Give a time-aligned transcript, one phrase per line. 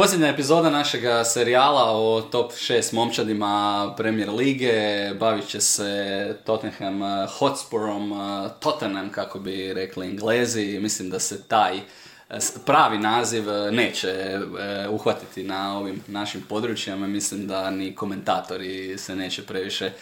[0.00, 4.72] Posljednja epizoda našeg serijala o top 6 momčadima Premier Lige
[5.20, 8.12] bavit će se Tottenham Hotspurom,
[8.60, 10.78] Tottenham kako bi rekli Englezi.
[10.80, 11.82] Mislim da se taj eh,
[12.66, 14.40] pravi naziv eh, neće eh,
[14.88, 17.06] uhvatiti na ovim našim područjima.
[17.06, 19.92] Mislim da ni komentatori se neće previše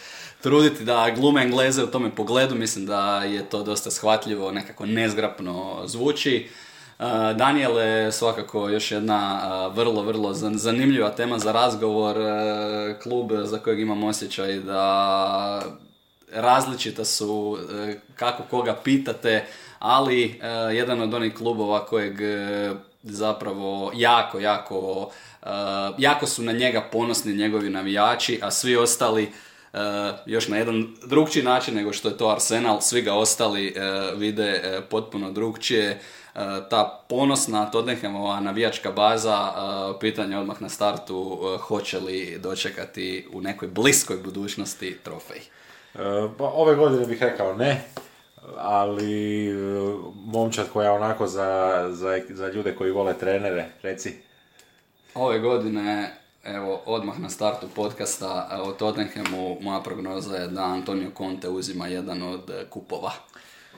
[0.43, 2.55] truditi da glume Engleze u tome pogledu.
[2.55, 6.49] Mislim da je to dosta shvatljivo, nekako nezgrapno zvuči.
[7.35, 9.41] Daniel je svakako još jedna
[9.75, 12.17] vrlo, vrlo zan- zanimljiva tema za razgovor.
[12.19, 15.63] Uh, Klub za kojeg imam osjećaj da
[16.33, 17.59] različita su uh,
[18.15, 19.45] kako koga pitate,
[19.79, 22.15] ali uh, jedan od onih klubova kojeg
[23.03, 25.11] zapravo jako, jako,
[25.99, 29.33] jako su na njega ponosni njegovi navijači, a svi ostali
[30.27, 33.75] još na jedan drugčiji način nego što je to Arsenal, svi ga ostali
[34.17, 36.01] vide potpuno drugčije.
[36.37, 43.27] Uh, ta ponosna Tottenhamova navijačka baza, uh, pitanje odmah na startu, uh, hoće li dočekati
[43.33, 45.41] u nekoj bliskoj budućnosti trofej.
[45.99, 47.85] E, Pa ove godine bih rekao ne,
[48.57, 49.55] ali e,
[50.15, 54.13] momčad koja onako za, za, za ljude koji vole trenere, reci.
[55.15, 56.11] Ove godine,
[56.45, 62.23] evo, odmah na startu podcasta o Tottenhamu, moja prognoza je da Antonio Conte uzima jedan
[62.23, 63.13] od kupova.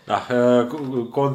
[0.08, 0.26] Da,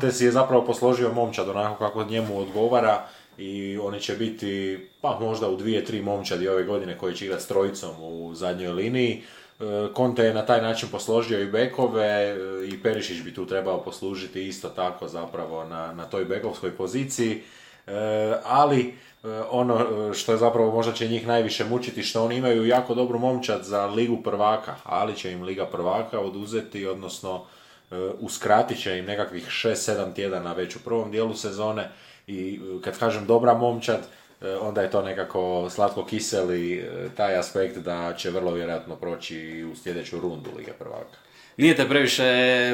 [0.06, 3.06] e, si je zapravo posložio momčad onako kako njemu odgovara
[3.38, 7.44] i oni će biti, pa možda u dvije, tri momčadi ove godine koji će igrati
[7.44, 9.24] s trojicom u zadnjoj liniji.
[9.60, 9.64] E,
[9.96, 12.36] Conte je na taj način posložio i bekove e,
[12.68, 17.42] i Perišić bi tu trebao poslužiti isto tako zapravo na, na toj bekovskoj poziciji.
[17.88, 17.94] E,
[18.46, 18.80] ali
[19.24, 22.96] e, ono e, što je zapravo možda će njih najviše mučiti što oni imaju jako
[22.96, 27.63] dobru momčad za ligu prvaka, ali će im liga prvaka oduzeti, odnosno e,
[28.20, 31.90] uskratit će im nekakvih 6-7 tjedana već u prvom dijelu sezone
[32.28, 34.00] i e, kad kažem dobra momčad,
[34.42, 39.68] e, onda je to nekako slatko kiseli e, taj aspekt da će vrlo vjerojatno proći
[39.72, 41.18] u sljedeću rundu Lige prvaka.
[41.58, 42.24] Nije te previše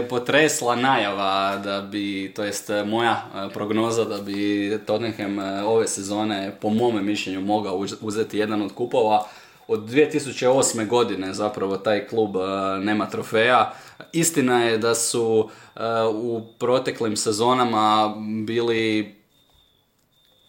[0.09, 6.51] potresla najava da bi, to jest moja e, prognoza da bi Tottenham e, ove sezone
[6.61, 9.25] po mome mišljenju mogao uz- uzeti jedan od kupova.
[9.67, 10.87] Od 2008.
[10.87, 12.39] godine zapravo taj klub e,
[12.79, 13.73] nema trofeja.
[14.11, 15.79] Istina je da su e,
[16.13, 18.15] u proteklim sezonama
[18.45, 19.15] bili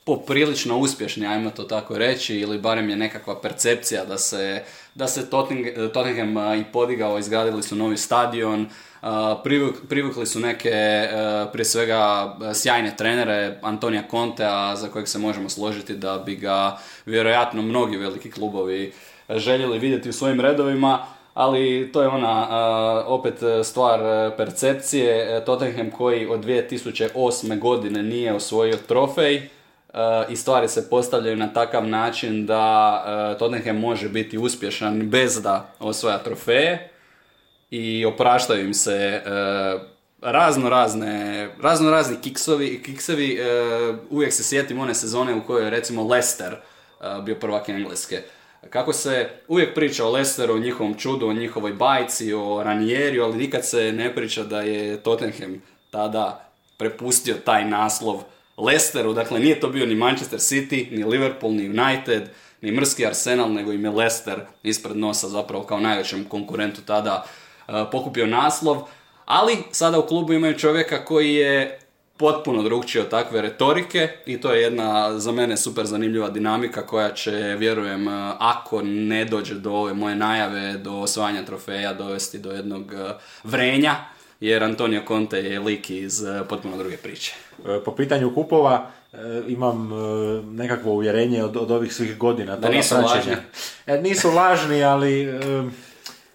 [0.04, 4.62] poprilično uspješni, ajmo to tako reći, ili barem je nekakva percepcija da se,
[4.94, 5.30] da se
[5.92, 8.68] Tottenham a, i podigao, izgradili su novi stadion,
[9.02, 15.18] a, privuk- privukli su neke, a, prije svega, sjajne trenere, Antonija Contea, za kojeg se
[15.18, 18.92] možemo složiti da bi ga vjerojatno mnogi veliki klubovi
[19.28, 21.06] željeli vidjeti u svojim redovima,
[21.40, 22.48] ali to je ona
[23.06, 23.34] opet
[23.64, 25.36] stvar a, percepcije.
[25.36, 27.58] E, Tottenham koji od 2008.
[27.58, 29.48] godine nije osvojio trofej,
[30.28, 36.18] i stvari se postavljaju na takav način da Tottenham može biti uspješan bez da osvaja
[36.18, 36.90] trofeje
[37.70, 39.22] i opraštaju im se
[40.22, 43.40] razno razne razno razni kiksovi, kiksevi
[44.10, 46.56] uvijek se sjetim one sezone u kojoj je recimo Leicester
[47.24, 48.22] bio prvak Engleske
[48.70, 53.36] kako se uvijek priča o Leicesteru, o njihovom čudu, o njihovoj bajci, o Ranieri, ali
[53.36, 58.22] nikad se ne priča da je Tottenham tada prepustio taj naslov
[58.56, 62.28] Leicesteru, dakle nije to bio ni Manchester City, ni Liverpool, ni United,
[62.60, 67.24] ni mrski Arsenal, nego im je Leicester ispred nosa zapravo kao najvećem konkurentu tada
[67.68, 68.82] uh, pokupio naslov.
[69.24, 71.79] Ali sada u klubu imaju čovjeka koji je
[72.20, 77.14] potpuno drugčiji od takve retorike i to je jedna za mene super zanimljiva dinamika koja
[77.14, 82.52] će, vjerujem, uh, ako ne dođe do ove moje najave, do osvajanja trofeja, dovesti do
[82.52, 83.10] jednog uh,
[83.44, 83.94] vrenja,
[84.40, 87.34] jer Antonio Conte je lik iz uh, potpuno druge priče.
[87.84, 88.90] Po pitanju kupova
[89.48, 89.90] imam
[90.52, 92.56] nekakvo uvjerenje od, od ovih svih godina.
[92.56, 93.36] toga nisu lažni.
[93.86, 95.28] E, nisu lažni, ali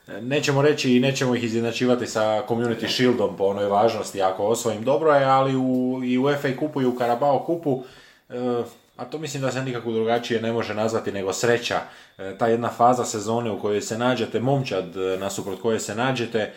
[0.08, 5.14] nećemo reći i nećemo ih izjednačivati sa Community Shieldom po onoj važnosti ako osvojim dobro
[5.14, 7.84] je, ali u, i u FA kupu i u Carabao kupu
[8.30, 8.64] e,
[8.96, 11.80] a to mislim da se nikako drugačije ne može nazvati nego sreća.
[12.18, 16.52] E, ta jedna faza sezone u kojoj se nađete, momčad e, nasuprot koje se nađete,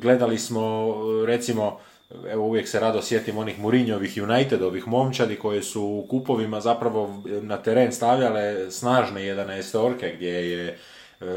[0.00, 0.94] gledali smo
[1.26, 1.78] recimo
[2.30, 7.56] evo uvijek se rado sjetim onih Mourinhovih Unitedovih momčadi koje su u kupovima zapravo na
[7.56, 10.78] teren stavljale snažne 11 orke gdje je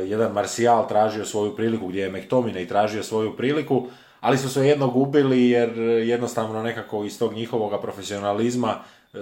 [0.06, 3.88] jedan Martial tražio svoju priliku, gdje je McTominay tražio svoju priliku,
[4.22, 5.78] ali su se jedno gubili jer
[6.08, 8.76] jednostavno nekako iz tog njihovog profesionalizma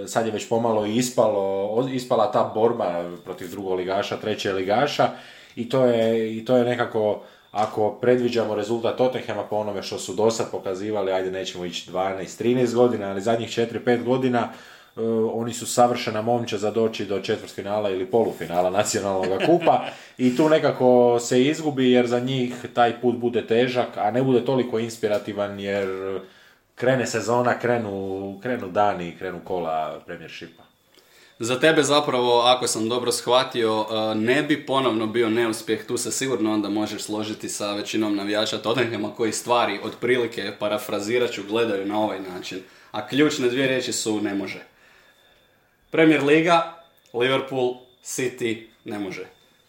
[0.07, 5.10] sad je već pomalo ispalo, ispala ta borba protiv drugog ligaša, treće ligaša
[5.56, 7.21] i to je, i to je nekako
[7.51, 12.74] ako predviđamo rezultat Tottenhama po onome što su do sad pokazivali, ajde nećemo ići 12-13
[12.75, 14.50] godina, ali zadnjih 4-5 godina
[15.34, 19.86] oni su savršena momča za doći do četvrtfinala ili polufinala nacionalnog kupa
[20.18, 24.45] i tu nekako se izgubi jer za njih taj put bude težak, a ne bude
[24.45, 26.19] toliko inspirativan jer
[26.75, 30.63] krene sezona, krenu, krenu dani, krenu kola premiershipa.
[31.40, 36.12] Za tebe zapravo, ako sam dobro shvatio, e, ne bi ponovno bio neuspjeh, tu se
[36.12, 42.00] sigurno onda možeš složiti sa većinom navijača Tottenhama koji stvari otprilike, parafrazirat ću, gledaju na
[42.00, 42.60] ovaj način.
[42.92, 44.72] A ključne dvije riječi su ne može.
[45.94, 47.74] Premier Liga, Liverpool,
[48.04, 49.25] City, ne može.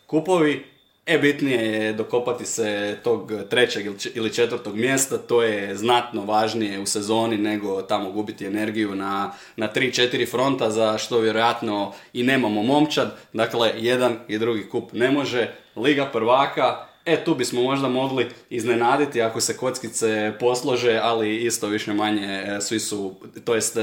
[0.07, 0.65] Kupovi,
[1.07, 6.87] E, bitnije je dokopati se tog trećeg ili četvrtog mjesta, to je znatno važnije u
[6.87, 12.63] sezoni nego tamo gubiti energiju na, na tri, četiri fronta za što vjerojatno i nemamo
[12.63, 13.17] momčad.
[13.33, 15.55] Dakle, jedan i drugi kup ne može.
[15.77, 21.93] Liga prvaka, e tu bismo možda mogli iznenaditi ako se kockice poslože, ali isto više
[21.93, 23.15] manje e, svi su,
[23.45, 23.77] to jest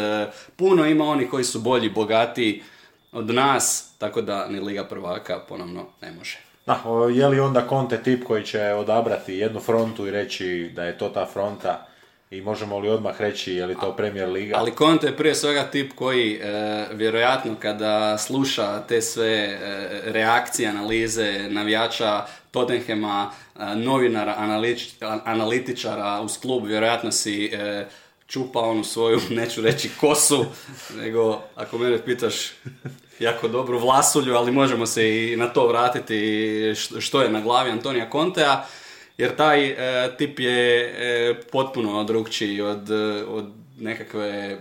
[0.55, 2.63] puno ima oni koji su bolji, bogatiji
[3.11, 6.37] od nas, tako da ni Liga prvaka ponovno ne može.
[6.65, 6.83] Da,
[7.13, 11.09] je li onda Conte tip koji će odabrati jednu frontu i reći da je to
[11.09, 11.87] ta fronta
[12.31, 14.55] i možemo li odmah reći je li to Premier Liga?
[14.57, 19.57] Ali Conte je prije svega tip koji e, vjerojatno kada sluša te sve e,
[20.05, 24.35] reakcije, analize navijača Tottenhema, e, novinara,
[25.25, 27.85] analitičara uz klub, vjerojatno si e,
[28.27, 30.45] čupa onu svoju, neću reći kosu,
[30.97, 32.35] nego ako mene pitaš
[33.19, 38.09] jako dobru vlasulju, ali možemo se i na to vratiti što je na glavi Antonija
[38.11, 38.65] Contea,
[39.17, 39.75] jer taj e,
[40.17, 42.91] tip je e, potpuno drugčiji od,
[43.27, 43.45] od
[43.79, 44.57] nekakve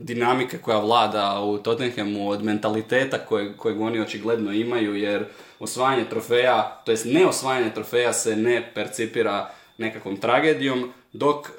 [0.00, 5.24] dinamike koja vlada u Tottenhamu, od mentaliteta koje, kojeg oni očigledno imaju, jer
[5.58, 11.52] osvajanje trofeja, to jest ne osvajanje trofeja se ne percipira nekakvom tragedijom, dok e,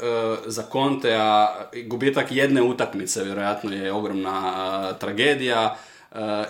[0.45, 1.55] za Contea
[1.85, 5.77] gubitak jedne utakmice vjerojatno je ogromna tragedija,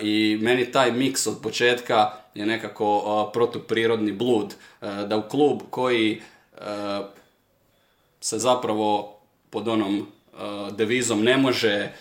[0.01, 4.55] i meni taj miks od početka je nekako protuprirodni blud.
[4.81, 6.21] Da u klub koji
[8.21, 9.17] se zapravo
[9.49, 10.07] pod onom
[10.71, 11.91] devizom ne može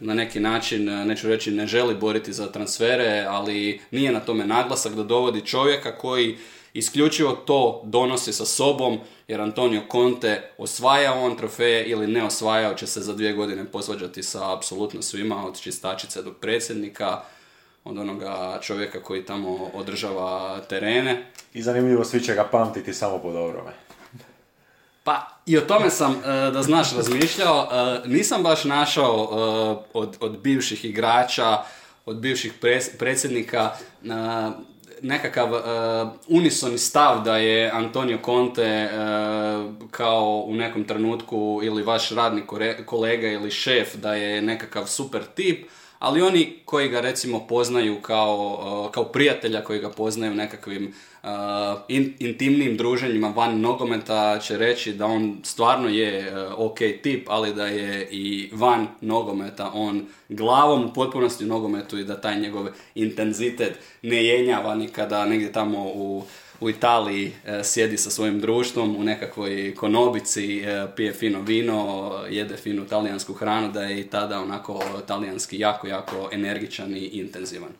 [0.00, 4.94] na neki način, neću reći ne želi boriti za transfere, ali nije na tome naglasak
[4.94, 6.38] da dovodi čovjeka koji
[6.72, 12.86] Isključivo to donosi sa sobom, jer Antonio Conte osvaja on trofeje ili ne osvajao će
[12.86, 17.22] se za dvije godine posvađati sa apsolutno svima, od čistačice do predsjednika,
[17.84, 21.26] od onoga čovjeka koji tamo održava terene.
[21.54, 23.70] I zanimljivo, svi će ga pamtiti samo po dobrome.
[25.04, 27.68] Pa i o tome sam, e, da znaš, razmišljao.
[27.72, 31.58] E, nisam baš našao e, od, od bivših igrača,
[32.06, 32.52] od bivših
[32.98, 33.70] predsjednika
[35.02, 35.60] nekakav uh,
[36.28, 42.42] unisoni stav da je Antonio Conte uh, kao u nekom trenutku ili vaš radni
[42.86, 45.68] kolega ili šef da je nekakav super tip,
[46.00, 50.94] ali oni koji ga recimo poznaju kao, uh, kao prijatelja, koji ga poznaju nekakvim
[51.88, 57.66] in, intimnim druženjima van nogometa će reći da on stvarno je ok tip, ali da
[57.66, 63.78] je i van nogometa on glavom u potpunosti u nogometu i da taj njegov intenzitet
[64.02, 66.24] ne jenjava nikada negdje tamo u,
[66.60, 72.56] u Italiji e, sjedi sa svojim društvom u nekakvoj konobici, e, pije fino vino, jede
[72.56, 77.70] finu talijansku hranu, da je i tada onako talijanski jako, jako energičan i intenzivan.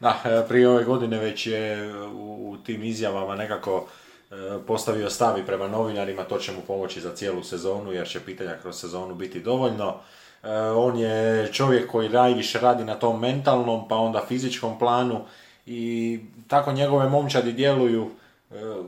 [0.00, 3.86] Da, e, prije ove godine već je u tim izjavama nekako
[4.66, 8.80] postavio stavi prema novinarima, to će mu pomoći za cijelu sezonu jer će pitanja kroz
[8.80, 9.94] sezonu biti dovoljno.
[10.76, 15.20] On je čovjek koji najviše radi na tom mentalnom, pa onda fizičkom planu
[15.66, 18.10] i tako njegove momčadi djeluju,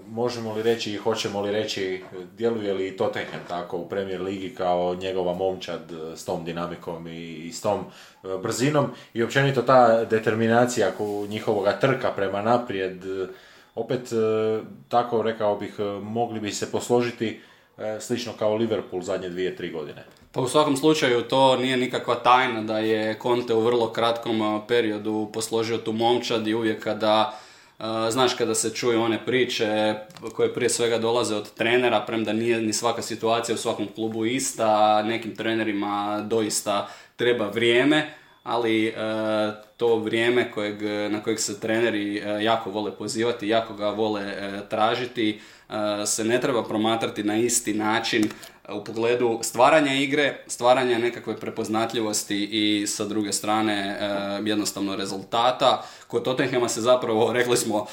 [0.06, 2.02] možemo li reći i hoćemo li reći,
[2.36, 7.52] djeluje li Tottenham tako u Premier Ligi kao njegova momčad eh, s tom dinamikom i
[7.52, 7.84] s tom
[8.42, 10.92] brzinom i općenito ta determinacija
[11.28, 13.02] njihovoga trka prema naprijed,
[13.74, 14.00] opet
[14.88, 17.40] tako rekao bih, mogli bi se posložiti
[18.00, 20.04] slično kao Liverpool zadnje dvije, tri godine.
[20.32, 25.30] Pa u svakom slučaju to nije nikakva tajna da je Conte u vrlo kratkom periodu
[25.32, 27.38] posložio tu momčad i uvijek kada
[28.10, 29.94] Znaš kada se čuju one priče
[30.34, 35.02] koje prije svega dolaze od trenera, premda nije ni svaka situacija u svakom klubu ista,
[35.02, 38.92] nekim trenerima doista treba vrijeme, ali e,
[39.76, 44.34] to vrijeme kojeg, na kojeg se treneri jako vole pozivati, jako ga vole
[44.70, 45.40] tražiti,
[46.06, 48.30] se ne treba promatrati na isti način
[48.68, 53.98] u pogledu stvaranja igre, stvaranja nekakve prepoznatljivosti i sa druge strane
[54.44, 55.82] jednostavno rezultata.
[56.06, 57.86] Kod Tottenhama se zapravo, rekli smo,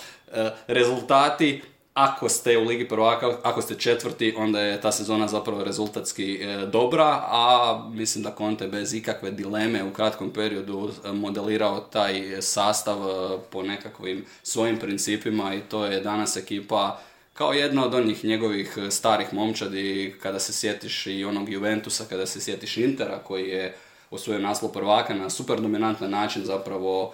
[0.68, 1.62] rezultati
[1.94, 6.66] ako ste u Ligi prvaka, ako ste četvrti, onda je ta sezona zapravo rezultatski e,
[6.66, 12.98] dobra, a mislim da Conte bez ikakve dileme u kratkom periodu e, modelirao taj sastav
[12.98, 17.00] e, po nekakvim svojim principima i to je danas ekipa
[17.42, 22.42] kao jedna od onih njegovih starih momčadi, kada se sjetiš i onog Juventusa, kada se
[22.42, 23.76] sjetiš Intera koji je
[24.12, 27.14] osvojio naslov prvaka na super dominantan način zapravo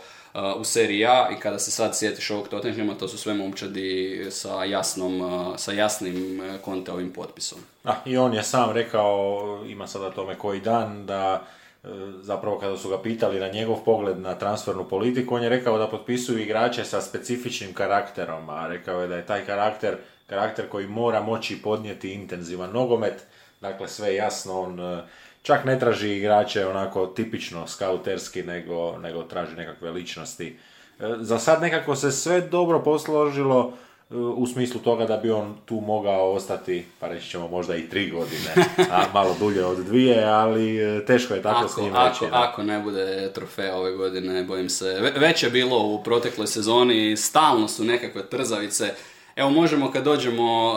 [0.59, 4.63] u seriji A i kada se sad sjetiš ovog Tottenhama, to su sve momčadi sa,
[4.63, 5.21] jasnom,
[5.57, 7.59] sa jasnim konteovim potpisom.
[7.83, 11.43] A, I on je sam rekao, ima sada tome koji dan, da
[11.83, 11.87] e,
[12.21, 15.87] zapravo kada su ga pitali na njegov pogled na transfernu politiku, on je rekao da
[15.87, 21.21] potpisuju igrače sa specifičnim karakterom, a rekao je da je taj karakter karakter koji mora
[21.21, 23.25] moći podnijeti intenzivan nogomet,
[23.61, 25.03] dakle sve jasno, on e,
[25.43, 30.57] čak ne traži igrače onako tipično skauterski, nego, nego traži nekakve ličnosti.
[30.99, 33.73] E, za sad nekako se sve dobro posložilo
[34.11, 37.89] e, u smislu toga da bi on tu mogao ostati, pa reći ćemo možda i
[37.89, 42.27] tri godine, a malo dulje od dvije, ali teško je tako ako, s njim ako,
[42.31, 45.11] Ako ne bude trofeja ove godine, bojim se.
[45.15, 48.93] Već je bilo u protekloj sezoni, stalno su nekakve trzavice
[49.37, 50.75] Evo možemo kad dođemo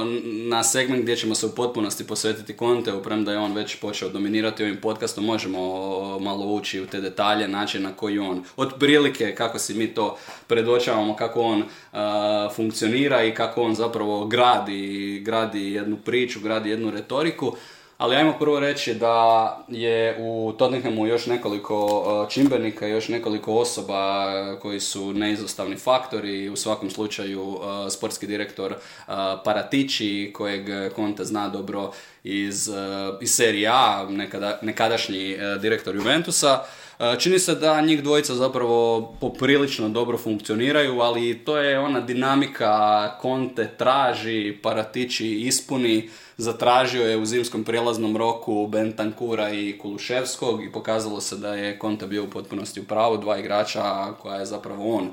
[0.48, 4.62] na segment gdje ćemo se u potpunosti posvetiti Konteu, premda je on već počeo dominirati
[4.62, 5.58] ovim podcastom, možemo
[6.18, 11.16] malo ući u te detalje, način na koji on, otprilike kako si mi to predočavamo,
[11.16, 11.64] kako on
[12.56, 17.56] funkcionira i kako on zapravo gradi, gradi jednu priču, gradi jednu retoriku.
[18.00, 24.26] Ali ajmo prvo reći da je u Tottenhamu još nekoliko e, čimbenika, još nekoliko osoba
[24.62, 26.48] koji su neizostavni faktori.
[26.48, 28.76] U svakom slučaju e, sportski direktor e,
[29.44, 31.92] Paratici, kojeg Conte zna dobro
[32.24, 32.70] iz,
[33.20, 36.64] iz serije A, nekada, nekadašnji direktor Juventusa.
[37.18, 43.70] Čini se da njih dvojica zapravo poprilično dobro funkcioniraju, ali to je ona dinamika Conte
[43.78, 51.36] traži, Paratici ispuni, zatražio je u zimskom prijelaznom roku Bentankura i Kuluševskog i pokazalo se
[51.36, 55.10] da je Conte bio u potpunosti u pravu, dva igrača koja je zapravo on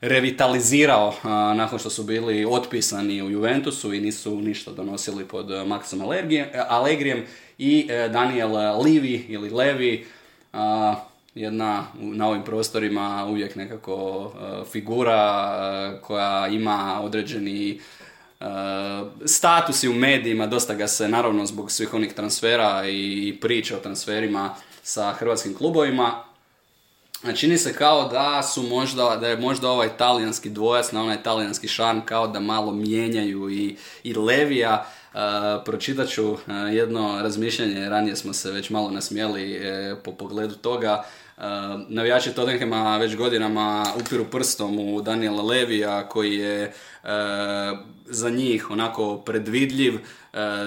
[0.00, 1.14] revitalizirao
[1.56, 6.24] nakon što su bili otpisani u Juventusu i nisu ništa donosili pod Maxom
[6.68, 7.24] Allegrijem
[7.58, 10.06] i e, Daniel Livi ili Levi
[11.36, 17.80] jedna na ovim prostorima uvijek nekako e, figura e, koja ima određeni
[19.24, 24.54] statusi u medijima, dosta ga se naravno zbog svih onih transfera i priča o transferima
[24.82, 26.24] sa hrvatskim klubovima.
[27.36, 31.68] Čini se kao da su možda, da je možda ovaj talijanski dvojac na onaj talijanski
[31.68, 34.86] šarm kao da malo mijenjaju i, i Levija.
[35.14, 35.20] Uh,
[35.64, 36.36] pročitat ću
[36.72, 41.04] jedno razmišljanje, ranije smo se već malo nasmijeli e, po pogledu toga.
[41.36, 41.42] Uh,
[41.88, 46.72] navijači Tottenhama već godinama upiru prstom u Daniela Levija koji je
[48.06, 49.98] za njih onako predvidljiv,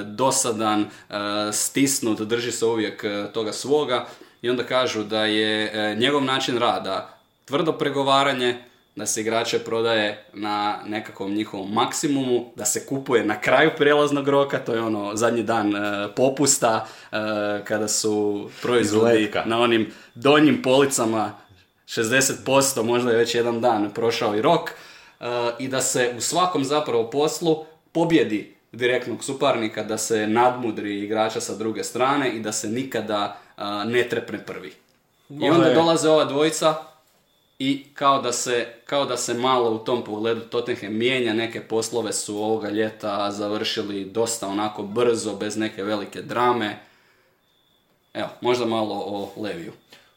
[0.05, 0.89] dosadan,
[1.51, 4.07] stisnut, drži se uvijek toga svoga
[4.41, 8.63] i onda kažu da je njegov način rada tvrdo pregovaranje,
[8.99, 14.59] da se igrače prodaje na nekakvom njihovom maksimumu, da se kupuje na kraju prijelaznog roka,
[14.59, 15.73] to je ono zadnji dan
[16.15, 16.87] popusta,
[17.63, 21.33] kada su proizvodi na onim donjim policama
[21.87, 24.71] 60%, možda je već jedan dan prošao i rok,
[25.59, 31.55] i da se u svakom zapravo poslu pobjedi direktnog suparnika, da se nadmudri igrača sa
[31.55, 33.37] druge strane i da se nikada
[33.85, 34.73] ne trepne prvi.
[35.29, 36.75] I onda dolaze ova dvojica
[37.59, 42.13] i kao da, se, kao da se malo u tom pogledu Tottenham mijenja, neke poslove
[42.13, 46.79] su ovoga ljeta završili dosta onako brzo, bez neke velike drame.
[48.13, 49.71] Evo, možda malo o Leviju.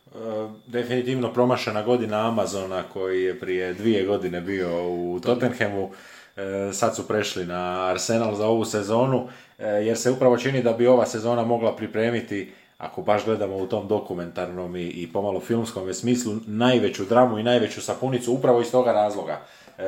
[0.07, 0.19] E,
[0.67, 5.91] definitivno promašena godina Amazona koji je prije dvije godine bio u Tottenhamu.
[6.37, 10.73] E, sad su prešli na Arsenal za ovu sezonu e, jer se upravo čini da
[10.73, 12.53] bi ova sezona mogla pripremiti
[12.83, 17.83] ako baš gledamo u tom dokumentarnom i, i pomalo filmskom smislu, najveću dramu i najveću
[17.83, 19.41] sapunicu upravo iz toga razloga.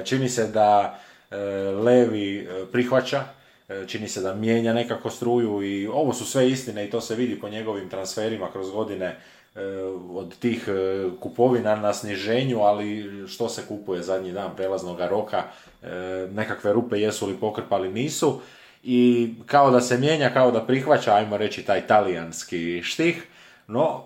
[0.04, 0.98] Čini se da
[1.84, 3.24] Levi prihvaća,
[3.86, 7.40] čini se da mijenja nekako struju i ovo su sve istine i to se vidi
[7.40, 9.16] po njegovim transferima kroz godine
[9.54, 9.60] E,
[10.14, 10.72] od tih e,
[11.20, 15.42] kupovina na sniženju, ali što se kupuje zadnji dan prelaznog roka,
[15.82, 15.88] e,
[16.32, 18.40] nekakve rupe jesu li pokrpali, nisu.
[18.84, 23.26] I kao da se mijenja, kao da prihvaća, ajmo reći, taj talijanski štih,
[23.66, 24.04] No,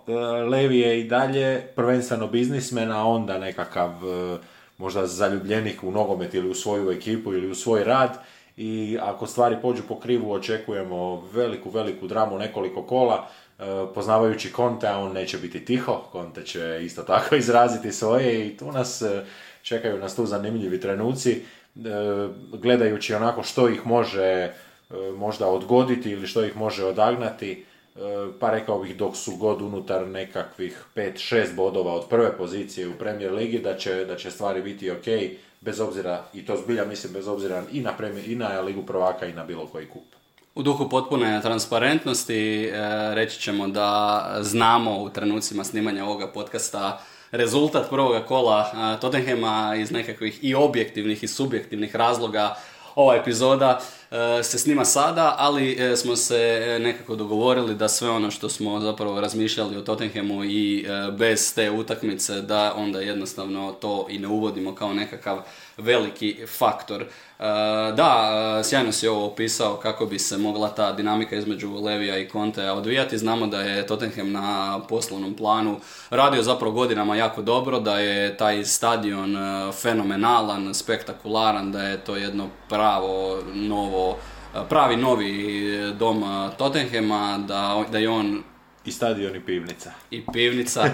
[0.50, 3.90] Levi je i dalje prvenstveno biznismen, a onda nekakav
[4.78, 8.18] možda zaljubljenik u nogomet ili u svoju ekipu ili u svoj rad.
[8.56, 13.28] I ako stvari pođu po krivu očekujemo veliku, veliku dramu nekoliko kola.
[13.58, 13.62] E,
[13.94, 19.02] poznavajući Konte, on neće biti tiho, Konte će isto tako izraziti svoje i tu nas
[19.02, 19.24] e,
[19.62, 21.40] čekaju nas tu zanimljivi trenuci, e,
[22.52, 24.52] gledajući onako što ih može
[25.16, 27.64] možda odgoditi ili što ih može odagnati,
[28.40, 33.32] pa rekao bih dok su god unutar nekakvih 5-6 bodova od prve pozicije u Premier
[33.32, 35.06] Ligi da će, da će stvari biti ok
[35.60, 39.26] bez obzira, i to zbilja mislim bez obzira i na, premijer, i na Ligu prvaka
[39.26, 40.04] i na bilo koji kup.
[40.54, 42.70] U duhu potpune transparentnosti e,
[43.14, 49.90] reći ćemo da znamo u trenucima snimanja ovoga podcasta rezultat prvoga kola e, Tottenhema iz
[49.90, 52.56] nekakvih i objektivnih i subjektivnih razloga
[52.94, 54.07] ova epizoda e,
[54.42, 59.76] se snima sada, ali smo se nekako dogovorili da sve ono što smo zapravo razmišljali
[59.76, 60.86] o Tottenhamu i
[61.18, 65.38] bez te utakmice da onda jednostavno to i ne uvodimo kao nekakav
[65.76, 67.04] veliki faktor.
[67.96, 72.74] Da, sjajno si ovo opisao kako bi se mogla ta dinamika između Levija i Contea
[72.74, 73.18] odvijati.
[73.18, 78.64] Znamo da je Tottenham na poslovnom planu radio zapravo godinama jako dobro, da je taj
[78.64, 79.36] stadion
[79.72, 83.97] fenomenalan, spektakularan, da je to jedno pravo novo
[84.68, 86.24] pravi novi dom
[86.58, 88.42] Tottenhama, da, da je on
[88.88, 89.92] i stadion i pivnica.
[90.10, 90.84] I pivnica.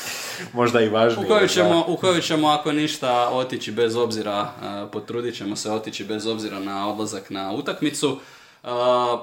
[0.52, 1.26] Možda i važnije.
[1.26, 5.70] U koju, ćemo, u koju ćemo, ako ništa, otići bez obzira, uh, potrudit ćemo se
[5.70, 8.18] otići bez obzira na odlazak na utakmicu.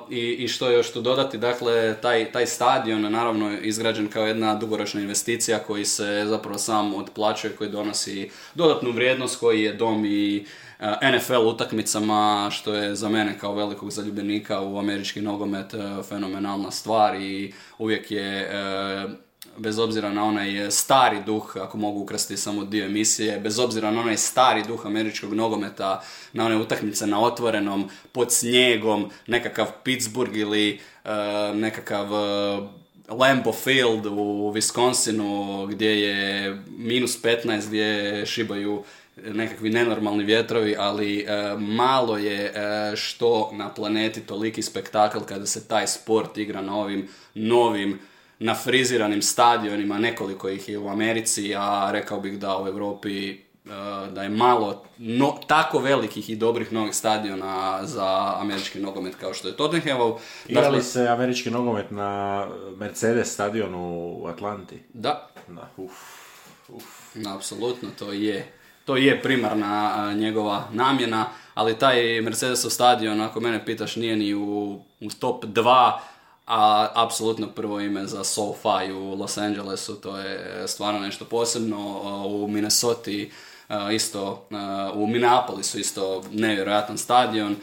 [0.10, 5.02] i, I što još tu dodati, dakle, taj, taj stadion naravno izgrađen kao jedna dugoročna
[5.02, 10.46] investicija koji se zapravo sam otplaćuje, koji donosi dodatnu vrijednost, koji je dom i
[10.84, 15.78] NFL utakmicama, što je za mene kao velikog zaljubljenika u američki nogomet e,
[16.10, 18.50] fenomenalna stvar i uvijek je e,
[19.58, 24.02] bez obzira na onaj stari duh, ako mogu ukrasti samo dio emisije, bez obzira na
[24.02, 30.80] onaj stari duh američkog nogometa, na one utakmice na otvorenom, pod snijegom, nekakav Pittsburgh ili
[31.54, 32.08] nekakav
[33.10, 38.84] Lambo Field u Wisconsinu gdje je minus 15, gdje šibaju
[39.16, 45.68] nekakvi nenormalni vjetrovi, ali e, malo je e, što na planeti toliki spektakl kada se
[45.68, 48.00] taj sport igra na ovim novim
[48.40, 53.38] nafriziranim stadionima, nekoliko ih je u Americi, a rekao bih da u Europi e,
[54.12, 59.48] da je malo no, tako velikih i dobrih novih stadiona za američki nogomet kao što
[59.48, 60.20] je Tottenhamov.
[60.50, 62.48] Dakle, se američki nogomet na
[62.78, 63.80] Mercedes stadionu
[64.18, 64.80] u Atlanti?
[64.94, 65.30] Da.
[65.48, 65.92] Da, uf,
[66.70, 66.84] uf.
[67.36, 73.96] Apsolutno, to je to je primarna njegova namjena, ali taj Mercedesov stadion, ako mene pitaš,
[73.96, 75.92] nije ni u, u top 2,
[76.48, 82.02] a apsolutno prvo ime za SoFi u Los Angelesu, to je stvarno nešto posebno.
[82.26, 83.12] U Minnesota
[83.92, 84.48] isto,
[84.94, 87.56] u Minneapolisu isto nevjerojatan stadion.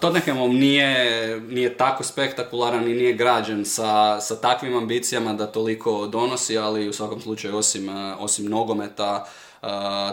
[0.00, 6.58] Tottenhamom nije, nije tako spektakularan i nije građen sa, sa takvim ambicijama da toliko donosi,
[6.58, 9.26] ali u svakom slučaju osim, osim nogometa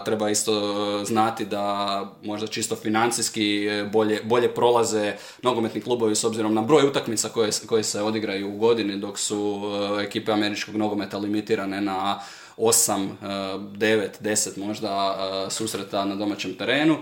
[0.04, 5.12] treba isto znati da možda čisto financijski e, bolje, bolje prolaze
[5.42, 9.62] nogometni klubovi s obzirom na broj utakmica koje, koje se odigraju u godini dok su
[10.00, 12.20] e, ekipe američkog nogometa limitirane na
[12.56, 15.16] 8, 9, 10 možda
[15.50, 16.98] susreta na domaćem terenu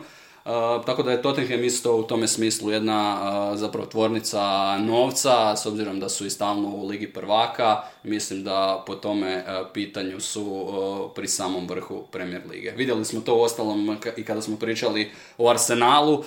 [0.86, 6.08] tako da je Tottenham isto u tome smislu jedna zapravo tvornica novca, s obzirom da
[6.08, 10.70] su i stalno u Ligi prvaka, mislim da po tome pitanju su
[11.14, 12.70] pri samom vrhu Premier Lige.
[12.70, 16.24] Vidjeli smo to u ostalom i kada smo pričali o Arsenalu,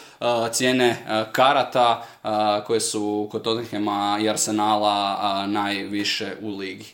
[0.51, 0.97] cijene
[1.31, 2.05] karata
[2.67, 6.85] koje su kod Tottenhama i Arsenala najviše u Ligi.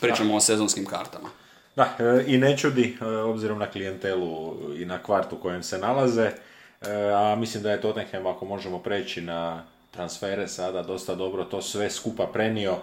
[0.00, 1.41] Pričamo o sezonskim kartama.
[1.76, 6.22] Da, e, i ne čudi, e, obzirom na klijentelu i na kvartu kojem se nalaze,
[6.22, 6.32] e,
[7.14, 11.90] a mislim da je Tottenham, ako možemo preći na transfere sada, dosta dobro to sve
[11.90, 12.76] skupa prenio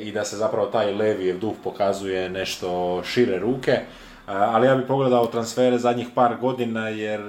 [0.00, 3.80] i da se zapravo taj Levijev duh pokazuje nešto šire ruke.
[4.26, 7.20] Ali ja bih pogledao transfere zadnjih par godina jer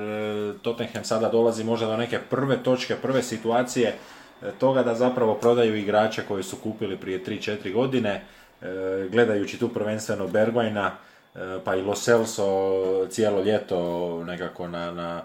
[0.61, 3.93] Tottenham sada dolazi možda do neke prve točke, prve situacije
[4.59, 8.21] toga da zapravo prodaju igrače koji su kupili prije 3-4 godine
[9.09, 10.91] gledajući tu prvenstveno Bergvajna,
[11.35, 15.21] e, pa i Lo Celso cijelo ljeto nekako na, na,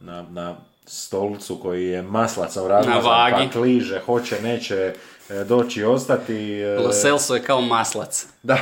[0.00, 2.68] na, na stolcu koji je maslaca u
[3.04, 4.94] pa kliže, hoće, neće
[5.30, 6.62] e, doći ostati.
[6.64, 8.26] Lo Celso je kao maslac.
[8.42, 8.58] Da,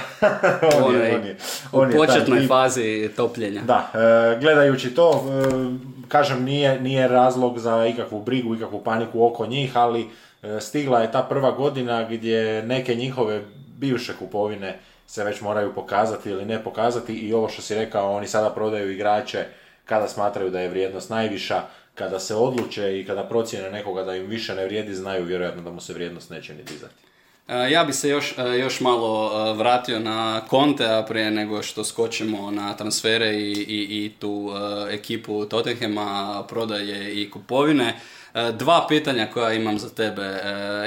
[0.85, 1.37] on, je, on je,
[1.72, 3.62] on u početnoj fazi topljenja.
[3.62, 3.90] Da,
[4.40, 5.24] gledajući to,
[6.09, 10.09] kažem, nije, nije razlog za ikakvu brigu, ikakvu paniku oko njih, ali
[10.61, 13.42] stigla je ta prva godina gdje neke njihove
[13.79, 18.27] bivše kupovine se već moraju pokazati ili ne pokazati i ovo što si rekao, oni
[18.27, 19.45] sada prodaju igrače
[19.85, 21.62] kada smatraju da je vrijednost najviša,
[21.95, 25.71] kada se odluče i kada procjene nekoga da im više ne vrijedi, znaju vjerojatno da
[25.71, 26.95] mu se vrijednost neće ni dizati.
[27.49, 31.85] E, ja bi se još, e, još malo e, vratio na Contea prije nego što
[31.85, 34.51] skočimo na transfere i, i, i tu
[34.91, 38.01] ekipu Tottenhema, prodaje i kupovine.
[38.53, 40.22] Dva pitanja koja imam za tebe.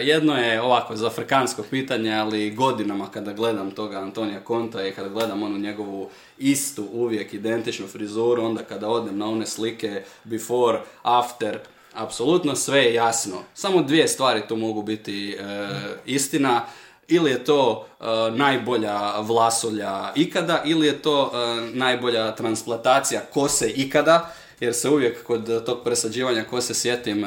[0.03, 5.09] Jedno je ovako za afrikansko pitanje, ali godinama kada gledam toga Antonija Konta i kada
[5.09, 11.59] gledam onu njegovu istu, uvijek identičnu frizuru, onda kada odem na one slike before, after,
[11.93, 13.37] apsolutno sve je jasno.
[13.53, 15.67] Samo dvije stvari tu mogu biti e,
[16.05, 16.65] istina.
[17.07, 24.33] Ili je to e, najbolja vlasolja ikada, ili je to e, najbolja transplantacija kose ikada,
[24.59, 27.23] jer se uvijek kod tog presađivanja kose sjetim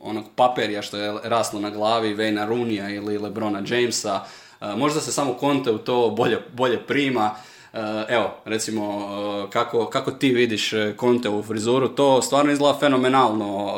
[0.00, 4.20] onog paperija što je raslo na glavi Vejna Runija ili Lebrona Jamesa.
[4.60, 7.34] Možda se samo Conte u to bolje, bolje prima.
[7.72, 9.08] Eh, evo, recimo,
[9.46, 13.72] eh, kako, kako ti vidiš konte eh, u frizuru, to stvarno izgleda fenomenalno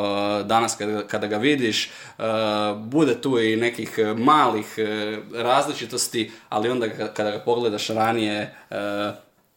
[0.44, 1.90] danas kada, kada ga vidiš.
[2.76, 4.78] Bude tu i nekih malih
[5.34, 8.54] različitosti, ali onda kada ga pogledaš ranije,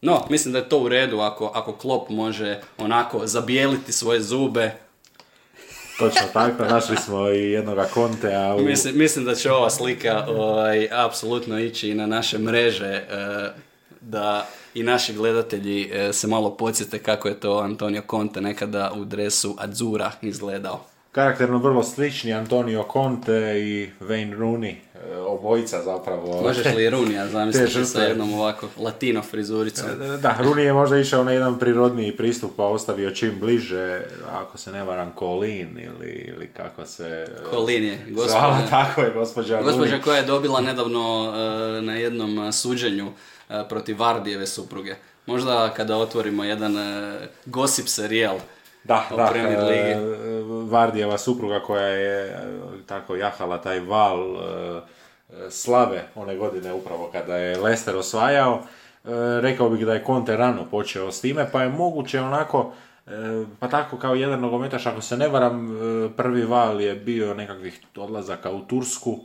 [0.04, 4.70] no, mislim da je to u redu ako, ako Klop može onako zabijeliti svoje zube,
[5.98, 8.54] Točno tako, našli smo i jednoga kontea.
[8.54, 8.60] U...
[8.60, 13.02] Mislim, mislim da će ova slika ovaj, apsolutno ići i na naše mreže
[14.00, 19.04] da i naši gledatelji e, se malo podsjete kako je to Antonio Conte nekada u
[19.04, 20.84] dresu Adzura izgledao.
[21.12, 24.74] Karakterno vrlo slični Antonio Conte i Wayne Rooney,
[25.26, 26.42] obojica zapravo.
[26.42, 29.86] Možeš li Rooney, zamisliti sa jednom ovako latino frizuricom?
[29.90, 34.58] E, da, Rooney je možda išao na jedan prirodniji pristup pa ostavio čim bliže, ako
[34.58, 37.26] se ne varam, Colin ili, ili kako se...
[37.50, 38.66] Colin je, gospođa.
[38.70, 41.32] tako je, gospođa Gospođa koja je dobila nedavno
[41.82, 43.12] na jednom suđenju
[43.48, 44.94] E, protiv Vardijeve supruge.
[45.26, 47.14] Možda kada otvorimo jedan e,
[47.46, 48.38] gossip serijal
[48.84, 49.96] da, da, Premier e,
[50.70, 52.38] Vardijeva supruga koja je
[52.86, 54.18] tako jahala taj val
[55.50, 58.62] slave one godine upravo kada je Lester osvajao.
[59.40, 62.72] Rekao bih da je Conte rano počeo s time, pa je moguće onako,
[63.58, 65.76] pa tako kao jedan nogometaš, ako se ne varam,
[66.16, 69.18] prvi val je bio nekakvih odlazaka u Tursku,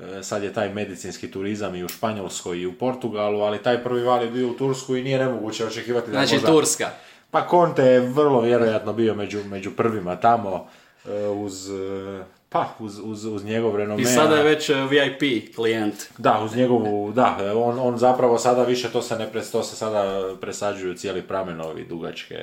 [0.00, 4.02] E, sad je taj medicinski turizam i u Španjolskoj i u Portugalu, ali taj prvi
[4.02, 6.48] val je bio u Tursku i nije nemoguće očekivati da znači, možda...
[6.48, 6.90] Turska.
[7.30, 10.66] Pa Conte je vrlo vjerojatno bio među, među prvima tamo
[11.08, 14.02] e, uz e, pa, uz, uz, uz njegov renome.
[14.02, 15.94] I sada je već VIP klijent.
[16.18, 19.76] Da, uz njegovu, da, on, on zapravo sada više to se ne pres, to se
[19.76, 22.36] sada presađuju cijeli pramenovi dugačke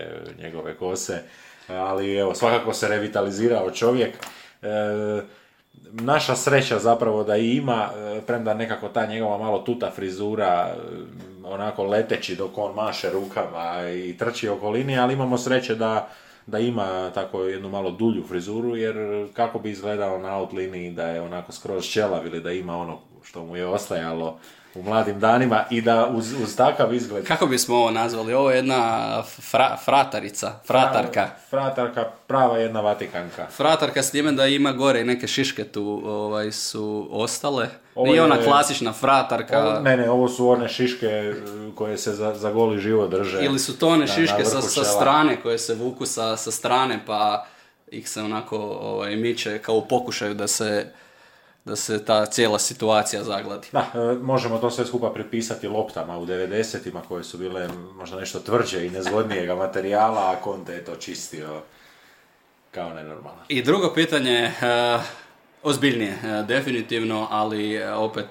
[0.43, 1.21] njegove kose,
[1.67, 4.15] ali evo, svakako se revitalizirao čovjek.
[4.61, 4.67] E,
[5.91, 10.77] naša sreća zapravo da i ima, e, premda nekako ta njegova malo tuta frizura, e,
[11.43, 16.09] onako leteći dok on maše rukama i trči okolini, ali imamo sreće da,
[16.47, 21.07] da ima tako jednu malo dulju frizuru, jer kako bi izgledao na out liniji da
[21.07, 24.39] je onako skroz čelav ili da ima ono što mu je ostajalo
[24.79, 27.27] u mladim danima i da uz, uz takav izgled...
[27.27, 28.33] Kako bismo ovo nazvali?
[28.33, 31.29] Ovo je jedna fra, fratarica, fratarka.
[31.49, 33.47] Fratarka, prava jedna vatikanka.
[33.49, 37.67] Fratarka s time da ima gore neke šiške tu ovaj, su ostale.
[37.95, 39.59] Ovo Nije ona klasična fratarka.
[39.59, 41.33] Ovo, ne, ne, ovo su one šiške e,
[41.75, 43.39] koje se za, za goli život drže.
[43.41, 47.45] Ili su to one šiške sa, sa strane koje se vuku sa, sa strane pa
[47.91, 50.91] ih se onako ovaj, miče kao u pokušaju da se
[51.67, 53.67] da se ta cijela situacija zagladi.
[53.71, 58.39] Da, e, možemo to sve skupa pripisati loptama u 90-ima koje su bile možda nešto
[58.39, 61.61] tvrđe i nezgodnijega materijala, a Conte je to čistio
[62.71, 63.41] kao nenormalno.
[63.47, 64.51] I drugo pitanje,
[64.95, 65.01] uh,
[65.63, 68.25] ozbiljnije, e, definitivno, ali opet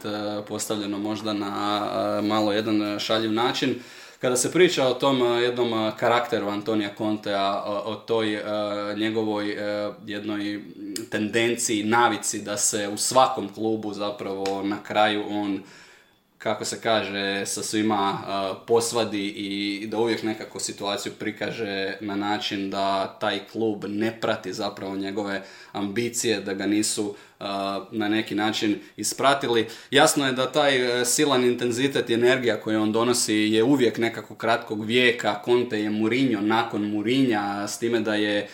[0.49, 3.75] postavljeno možda na malo jedan šaljiv način.
[4.20, 8.42] Kada se priča o tom eh, jednom eh, karakteru Antonija Contea, o, o toj eh,
[8.96, 9.57] njegovoj
[10.07, 10.62] jednoj
[11.11, 15.62] tendenciji, navici da se u svakom klubu zapravo na kraju on
[16.38, 18.18] kako se kaže, sa svima
[18.66, 24.96] posvadi i da uvijek nekako situaciju prikaže na način da taj klub ne prati zapravo
[24.96, 27.14] njegove ambicije, da ga nisu
[27.90, 29.66] na neki način ispratili.
[29.90, 34.35] Jasno je da taj e, silan intenzitet i energija koju on donosi je uvijek nekako
[34.35, 35.42] kratkog vijeka.
[35.44, 38.49] Conte je Mourinho nakon Mourinha, s time da je e,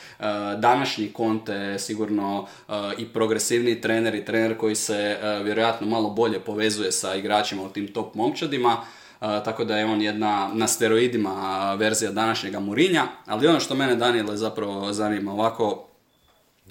[0.58, 6.92] današnji Conte sigurno e, i progresivni trener i trener koji se vjerojatno malo bolje povezuje
[6.92, 8.76] sa igračima u tim top momčadima.
[9.20, 14.36] tako da je on jedna na steroidima verzija današnjega Murinja, ali ono što mene Daniele
[14.36, 15.91] zapravo zanima ovako,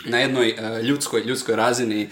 [0.05, 2.09] na jednoj e, ljudskoj, ljudskoj razini e,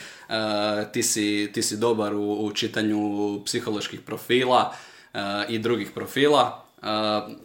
[0.94, 3.00] ti, si, ti si dobar u, u čitanju
[3.46, 4.74] psiholoških profila
[5.14, 6.66] e, i drugih profila.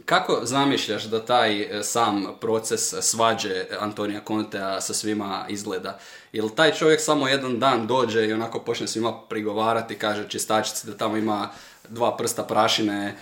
[0.04, 5.98] Kako zamišljaš da taj sam proces svađe Antonija Contea sa svima izgleda?
[6.32, 10.96] Jel taj čovjek samo jedan dan dođe i onako počne svima prigovarati, kaže čistačici da
[10.96, 11.50] tamo ima
[11.88, 13.16] dva prsta prašine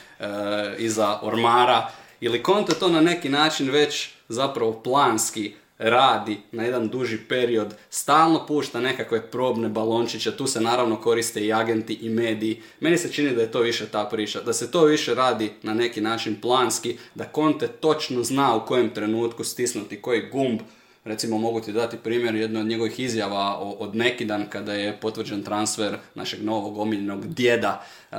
[0.79, 7.19] iza ormara, ili Conte to na neki način već zapravo planski radi na jedan duži
[7.29, 12.63] period, stalno pušta nekakve probne balončiće, tu se naravno koriste i agenti i mediji.
[12.81, 15.75] Meni se čini da je to više ta priča, da se to više radi na
[15.75, 20.61] neki način planski, da Conte točno zna u kojem trenutku stisnuti koji gumb,
[21.05, 25.43] Recimo mogu ti dati primjer jedno od njegovih izjava od neki dan kada je potvrđen
[25.43, 28.19] transfer našeg novog omiljenog djeda, uh,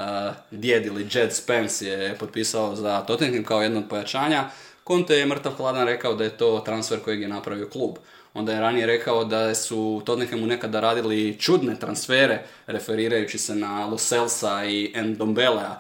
[0.52, 4.49] djed ili Jed Spence je potpisao za Tottenham kao jedno od pojačanja.
[4.88, 7.96] Conte je mrtav hladan rekao da je to transfer kojeg je napravio klub.
[8.34, 13.98] Onda je ranije rekao da su Tottenhamu nekada radili čudne transfere, referirajući se na Lo
[13.98, 15.80] Celsa i Endombelea,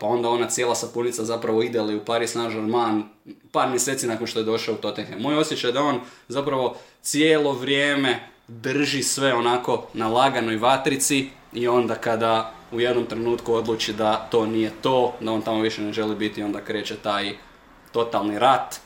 [0.00, 3.02] pa onda ona cijela sapunica zapravo ide u Paris Saint-Germain
[3.52, 5.20] par mjeseci nakon što je došao u Tottenham.
[5.20, 11.68] Moj osjećaj je da on zapravo cijelo vrijeme drži sve onako na laganoj vatrici i
[11.68, 15.92] onda kada u jednom trenutku odluči da to nije to, da on tamo više ne
[15.92, 17.32] želi biti, onda kreće taj
[17.92, 18.80] totalni rat.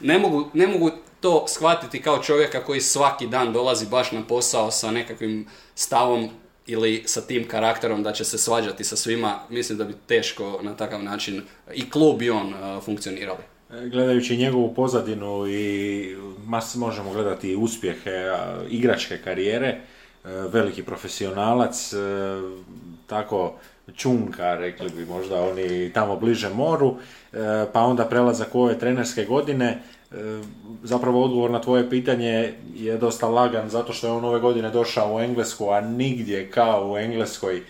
[0.00, 4.70] Ne mogu, ne mogu to shvatiti kao čovjeka koji svaki dan dolazi baš na posao
[4.70, 6.30] sa nekakvim stavom
[6.66, 10.76] ili sa tim karakterom da će se svađati sa svima, mislim da bi teško na
[10.76, 11.42] takav način
[11.74, 13.38] i klub i on uh, funkcionirali.
[13.70, 18.30] E, gledajući njegovu pozadinu i mas možemo gledati uspjehe
[18.68, 19.78] igračke karijere, e,
[20.30, 21.92] veliki profesionalac,
[23.06, 23.54] tako
[23.96, 26.96] čunka, rekli bi možda oni tamo bliže moru,
[27.72, 29.80] pa onda prelazak u ove trenerske godine,
[30.14, 30.42] E,
[30.82, 35.14] zapravo odgovor na tvoje pitanje je dosta lagan zato što je on ove godine došao
[35.14, 37.62] u Englesku, a nigdje kao u Engleskoj e,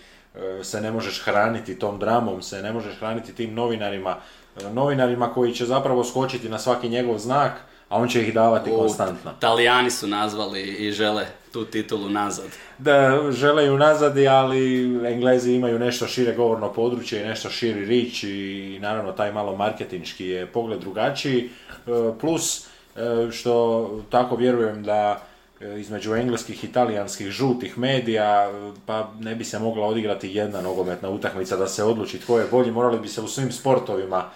[0.63, 4.15] se ne možeš hraniti tom dramom, se ne možeš hraniti tim novinarima,
[4.61, 7.51] e, novinarima koji će zapravo skočiti na svaki njegov znak,
[7.89, 9.31] a on će ih davati konstantno.
[9.39, 12.45] Talijani su nazvali i žele tu titulu nazad.
[12.77, 18.23] Da, žele ju nazad, ali Englezi imaju nešto šire govorno područje i nešto širi rič
[18.23, 21.49] i naravno taj malo marketinški je pogled drugačiji.
[21.69, 25.21] E, plus, e, što tako vjerujem da
[25.61, 28.51] e, između engleskih i talijanskih žutih medija,
[28.85, 32.71] pa ne bi se mogla odigrati jedna nogometna utakmica da se odluči tko je bolji,
[32.71, 34.29] morali bi se u svim sportovima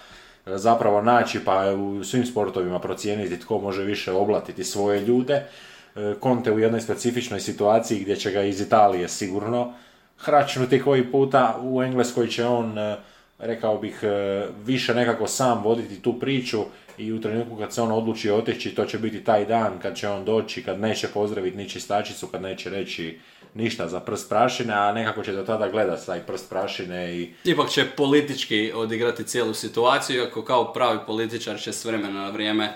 [0.54, 5.42] zapravo naći pa u svim sportovima procijeniti tko može više oblatiti svoje ljude.
[6.22, 9.72] Conte u jednoj specifičnoj situaciji gdje će ga iz Italije sigurno
[10.18, 12.74] hračnuti koji puta, u Engleskoj će on,
[13.38, 14.00] rekao bih,
[14.64, 16.64] više nekako sam voditi tu priču
[16.98, 20.08] i u trenutku kad se on odluči otići, to će biti taj dan kad će
[20.08, 23.18] on doći, kad neće pozdraviti ni čistačicu, kad neće reći
[23.54, 27.34] ništa za prst prašine, a nekako će do tada gledati taj prst prašine i...
[27.44, 32.72] Ipak će politički odigrati cijelu situaciju, iako kao pravi političar će s vremena na vrijeme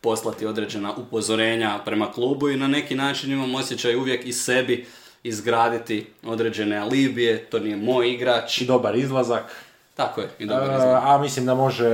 [0.00, 4.86] poslati određena upozorenja prema klubu i na neki način imam osjećaj uvijek i sebi
[5.22, 8.60] izgraditi određene alibije, to nije moj igrač.
[8.60, 9.42] I dobar izlazak.
[9.94, 11.88] Tako je, i dobro A mislim da može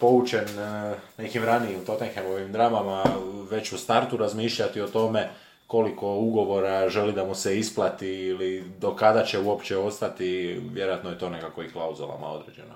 [0.00, 3.04] poučen e, nekim ranijim Tottenhamovim dramama
[3.50, 5.28] već u startu razmišljati o tome
[5.74, 11.18] koliko ugovora želi da mu se isplati ili do kada će uopće ostati, vjerojatno je
[11.18, 12.74] to nekako i klauzulama određeno.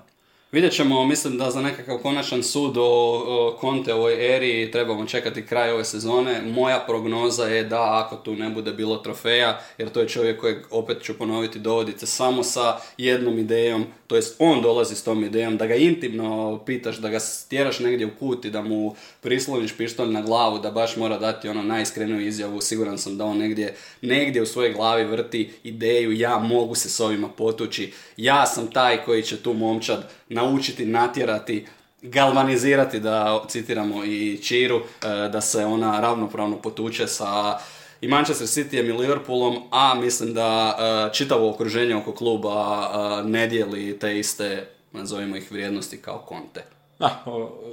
[0.51, 5.71] Vidjet ćemo, mislim da za nekakav konačan sud o, Conte ovoj eri trebamo čekati kraj
[5.71, 6.41] ove sezone.
[6.41, 10.57] Moja prognoza je da ako tu ne bude bilo trofeja, jer to je čovjek kojeg,
[10.71, 15.57] opet ću ponoviti, dovodite samo sa jednom idejom, to jest on dolazi s tom idejom,
[15.57, 20.09] da ga intimno pitaš, da ga stjeraš negdje u kut i da mu prisloniš pištolj
[20.09, 24.41] na glavu, da baš mora dati ono najiskreniju izjavu, siguran sam da on negdje, negdje
[24.41, 29.23] u svojoj glavi vrti ideju, ja mogu se s ovima potući, ja sam taj koji
[29.23, 31.65] će tu momčad naučiti, natjerati,
[32.01, 37.59] galvanizirati, da citiramo i Čiru, e, da se ona ravnopravno potuče sa
[38.01, 43.47] i Manchester Cityjem i Liverpoolom, a mislim da e, čitavo okruženje oko kluba e, ne
[43.47, 46.63] dijeli te iste, nazovimo ih, vrijednosti kao Conte.
[46.99, 47.25] Da,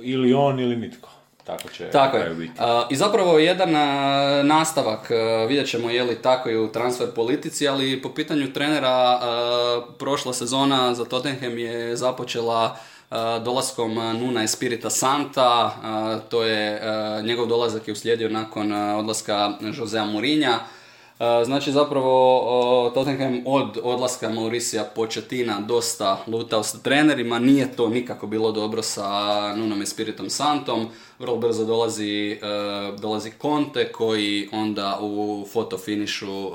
[0.02, 1.15] ili on ili nitko.
[1.46, 2.34] Tako će tako je.
[2.34, 2.52] biti.
[2.90, 3.70] I zapravo jedan
[4.46, 5.10] nastavak,
[5.48, 9.20] vidjet ćemo je li tako i u transfer politici, ali po pitanju trenera
[9.98, 12.76] prošla sezona za Tottenham je započela
[13.44, 15.74] dolaskom Nuna Espirita Santa,
[16.28, 16.82] to je
[17.22, 20.58] njegov dolazak je uslijedio nakon odlaska Josea Mourinha.
[21.18, 28.52] Znači zapravo Tottenham od odlaska Mauricija Početina dosta lutao sa trenerima, nije to nikako bilo
[28.52, 29.08] dobro sa
[29.56, 32.38] Nunom i Spiritom Santom, vrlo brzo dolazi, e,
[33.00, 36.50] dolazi Conte koji onda u fotofinišu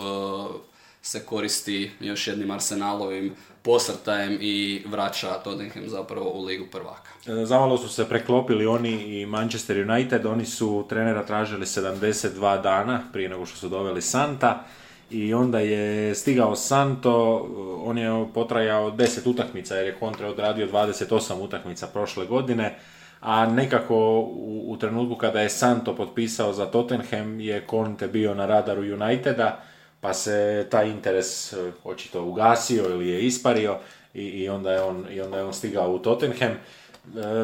[1.02, 7.12] se koristi još jednim Arsenalovim posrtajem i vraća Tottenham zapravo u ligu prvaka.
[7.28, 13.04] E, zamalo su se preklopili oni i Manchester United, oni su trenera tražili 72 dana
[13.14, 14.64] prije nego što su doveli Santa
[15.10, 17.46] i onda je stigao Santo,
[17.84, 22.80] on je potrajao 10 utakmica jer je Conte odradio 28 utakmica prošle godine,
[23.22, 28.46] a nekako u, u trenutku kada je Santo potpisao za Tottenham je Conte bio na
[28.46, 29.64] radaru Uniteda,
[30.02, 33.78] pa se taj interes e, očito ugasio ili je ispario
[34.14, 36.52] i, i, onda, je on, i onda je on stigao u Tottenham.
[36.52, 36.58] E,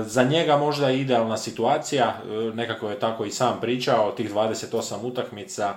[0.05, 5.75] za njega možda idealna situacija, e, nekako je tako i sam pričao, tih 28 utakmica,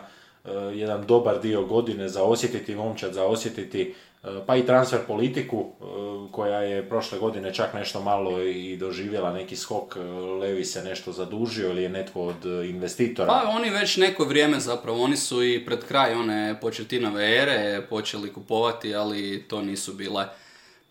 [0.74, 3.94] jedan dobar dio godine za osjetiti momčad, za osjetiti
[4.46, 5.72] pa i transfer politiku
[6.33, 9.96] koja je prošle godine čak nešto malo i doživjela neki skok,
[10.40, 13.26] Levi se nešto zadužio ili je netko od investitora.
[13.26, 18.33] Pa oni već neko vrijeme zapravo, oni su i pred kraj one početinove ere počeli
[18.33, 20.26] kupovati, ali to nisu bile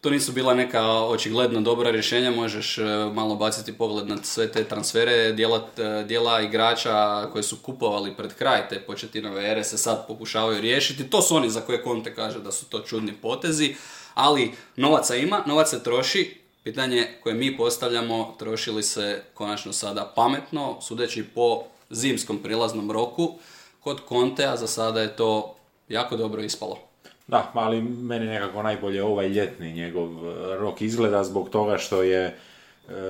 [0.02, 2.84] to nisu bila neka očigledno dobra rješenja, možeš e,
[3.14, 8.34] malo baciti pogled na sve te transfere, dijela, e, dijela igrača koje su kupovali pred
[8.34, 11.10] kraj te početinove ere se sad pokušavaju riješiti.
[11.10, 13.76] To su oni za koje Conte kaže da su to čudni potezi,
[14.14, 20.82] ali novaca ima, novac se troši, pitanje koje mi postavljamo, trošili se konačno sada pametno,
[20.82, 23.38] sudeći po zimskom prilaznom roku,
[23.80, 25.56] kod Contea za sada je to
[25.90, 26.89] jako dobro ispalo.
[27.30, 32.26] Da, ali meni nekako najbolje ovaj ljetni njegov e, rok izgleda zbog toga što je
[32.26, 32.34] e,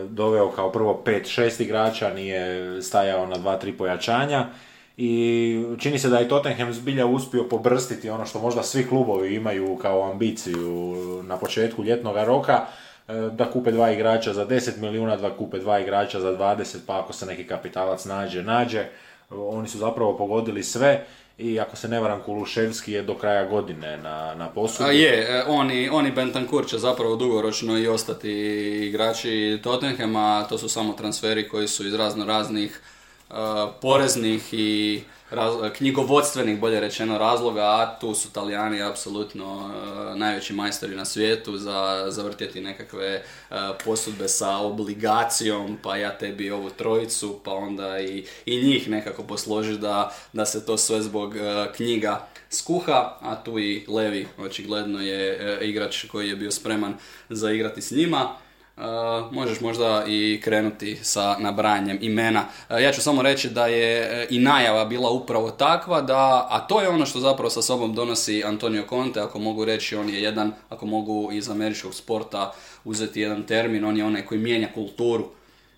[0.10, 4.48] doveo kao prvo 5-6 igrača, nije stajao na 2-3 pojačanja
[4.98, 9.78] i čini se da je Tottenham zbilja uspio pobrstiti ono što možda svi klubovi imaju
[9.82, 12.66] kao ambiciju na početku ljetnog roka,
[13.08, 17.00] e, da kupe dva igrača za 10 milijuna, da kupe dva igrača za 20, pa
[17.00, 18.86] ako se neki kapitalac nađe, nađe.
[19.30, 21.06] Oni su zapravo pogodili sve
[21.40, 24.86] i ako se ne varam Kuluševski je do kraja godine na, na poslu.
[24.86, 28.32] Je, e, oni, oni Bentancur će zapravo dugoročno i ostati
[28.88, 32.82] igrači Tottenhama, to su samo transferi koji su iz razno raznih
[33.30, 33.36] uh,
[33.82, 35.02] poreznih i
[35.78, 39.72] knjigovodstvenih, bolje rečeno, razloga, a tu su Talijani apsolutno
[40.14, 46.52] e, najveći majstori na svijetu za zavrtjeti nekakve uh, posudbe sa obligacijom, pa ja tebi
[46.52, 51.36] ovu trojicu, pa onda i, i njih nekako posložiš da, da se to sve zbog
[51.36, 56.94] e, knjiga skuha, a tu i Levi očigledno je igrač koji je bio spreman
[57.30, 58.36] za igrati s njima.
[58.80, 62.46] Uh, možeš možda i krenuti sa nabrajanjem imena.
[62.70, 66.60] Uh, ja ću samo reći da je uh, i najava bila upravo takva, da, a
[66.60, 70.22] to je ono što zapravo sa sobom donosi Antonio Conte, ako mogu reći, on je
[70.22, 75.26] jedan, ako mogu iz američkog sporta uzeti jedan termin, on je onaj koji mijenja kulturu.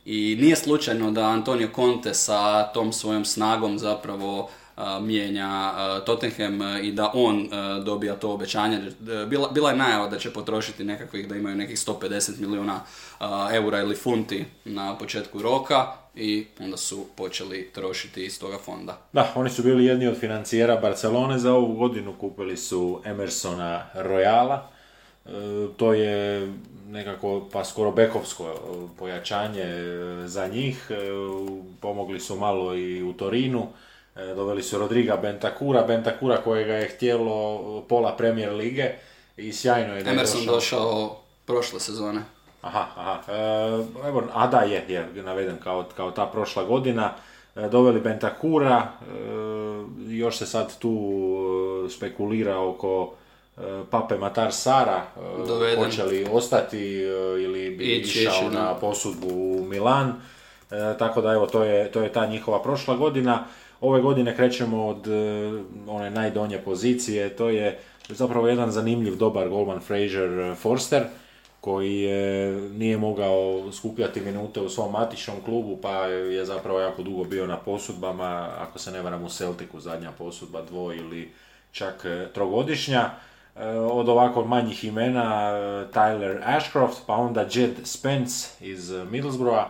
[0.06, 4.50] I nije slučajno da Antonio Conte sa tom svojom snagom zapravo
[5.02, 5.74] mijenja
[6.06, 7.50] Tottenham i da on
[7.86, 8.92] dobija to obećanje.
[9.28, 12.80] Bila, bila je najava da će potrošiti nekakvih, da imaju nekih 150 milijuna
[13.52, 18.98] eura ili funti na početku roka i onda su počeli trošiti iz toga fonda.
[19.14, 24.60] Da, oni su bili jedni od financijera Barcelone za ovu godinu, kupili su Emersona Royala,
[25.26, 25.30] e,
[25.78, 26.48] to je
[26.90, 30.92] nekako pa skoro bekovsko e, pojačanje e, za njih,
[31.80, 33.91] pomogli su malo i u Torinu, E,
[34.36, 38.90] doveli su Rodriga Bentakura, Bentakura kojega je htjelo pola Premier lige
[39.38, 40.56] i sjajno je da je Emerson došao.
[40.56, 42.22] došao prošle sezone.
[42.62, 43.34] Aha, aha.
[43.34, 47.14] E, evo, a da je, je naveden kao, kao ta prošla godina.
[47.56, 48.88] E, doveli Bentakura,
[50.08, 53.14] još se sad tu spekulira oko
[53.90, 55.04] Pape Matar Sara,
[55.48, 55.84] Doveden.
[55.86, 56.80] hoće li ostati
[57.44, 60.22] ili bi išao na posudbu u Milan.
[61.00, 63.46] tako da evo, to je, to je ta njihova prošla godina.
[63.82, 65.12] Ove godine krećemo od e,
[65.88, 71.04] one najdonje pozicije, to je zapravo jedan zanimljiv, dobar golman Fraser e, Forster,
[71.62, 77.24] koji je, nije mogao skupljati minute u svom matičnom klubu, pa je zapravo jako dugo
[77.24, 81.32] bio na posudbama, ako se ne varam u Celticu, zadnja posudba dvo ili
[81.72, 83.10] čak e, trogodišnja.
[83.92, 85.52] Od ovako manjih imena
[85.94, 89.68] Tyler Ashcroft, pa onda Jed Spence iz Middlesbrougha.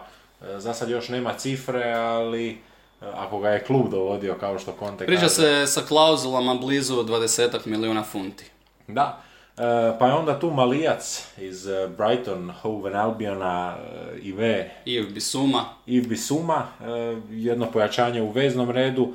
[0.57, 2.57] Za sad još nema cifre, ali
[3.01, 8.03] ako ga je klub dovodio kao što Conte Priča se sa klauzulama blizu 20 milijuna
[8.03, 8.45] funti.
[8.87, 9.21] Da,
[9.99, 13.75] pa je onda tu Malijac iz Brighton, Hove Albiona,
[14.21, 14.71] Ive.
[14.85, 15.65] Iv Bisuma.
[15.85, 16.67] Iv Bisuma,
[17.29, 19.13] jedno pojačanje u veznom redu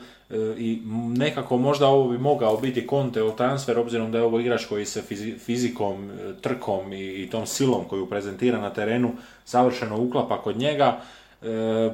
[0.59, 0.82] i
[1.16, 5.03] nekako možda ovo bi mogao biti Conte transfer obzirom da je ovo igrač koji se
[5.39, 6.11] fizikom,
[6.41, 9.12] trkom i tom silom koju prezentira na terenu
[9.45, 11.01] savršeno uklapa kod njega.
[11.43, 11.47] E,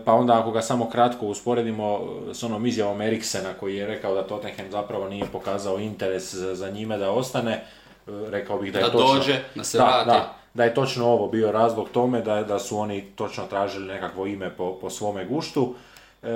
[0.04, 2.00] pa onda ako ga samo kratko usporedimo
[2.32, 6.98] s onom izjavom Eriksena koji je rekao da Tottenham zapravo nije pokazao interes za njime
[6.98, 7.60] da ostane, e,
[8.06, 9.14] rekao bih da je da točno...
[9.14, 10.08] dođe, da se vrati.
[10.08, 14.26] Da, da je točno ovo bio razlog tome, da, da su oni točno tražili nekakvo
[14.26, 15.74] ime po, po svome guštu.
[16.22, 16.28] E,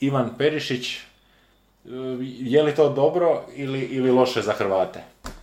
[0.00, 1.00] Ivan Perišić, e,
[2.38, 5.02] je li to dobro ili, ili loše za Hrvate?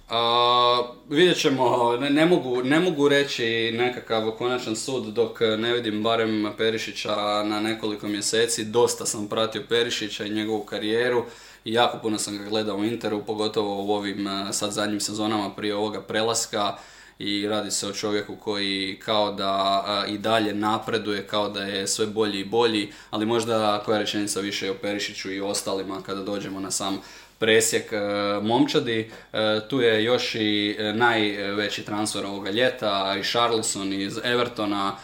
[0.10, 6.54] Uh, vidjet ćemo, ne, mogu, ne mogu reći nekakav konačan sud dok ne vidim barem
[6.58, 8.66] Perišića na nekoliko mjeseci.
[8.66, 11.26] Dosta sam pratio Perišića i njegovu karijeru
[11.66, 16.02] jako puno sam ga gledao u Interu, pogotovo u ovim sad zadnjim sezonama prije ovoga
[16.02, 16.78] prelaska
[17.20, 22.06] i radi se o čovjeku koji kao da i dalje napreduje, kao da je sve
[22.06, 26.72] bolji i bolji, ali možda koja rečenica više o Perišiću i ostalima kada dođemo na
[26.72, 27.02] sam
[27.40, 28.00] presjek e,
[28.42, 29.12] momčadi.
[29.34, 34.96] E, tu je još i e, najveći transfer ovoga ljeta, i Charlison iz Evertona,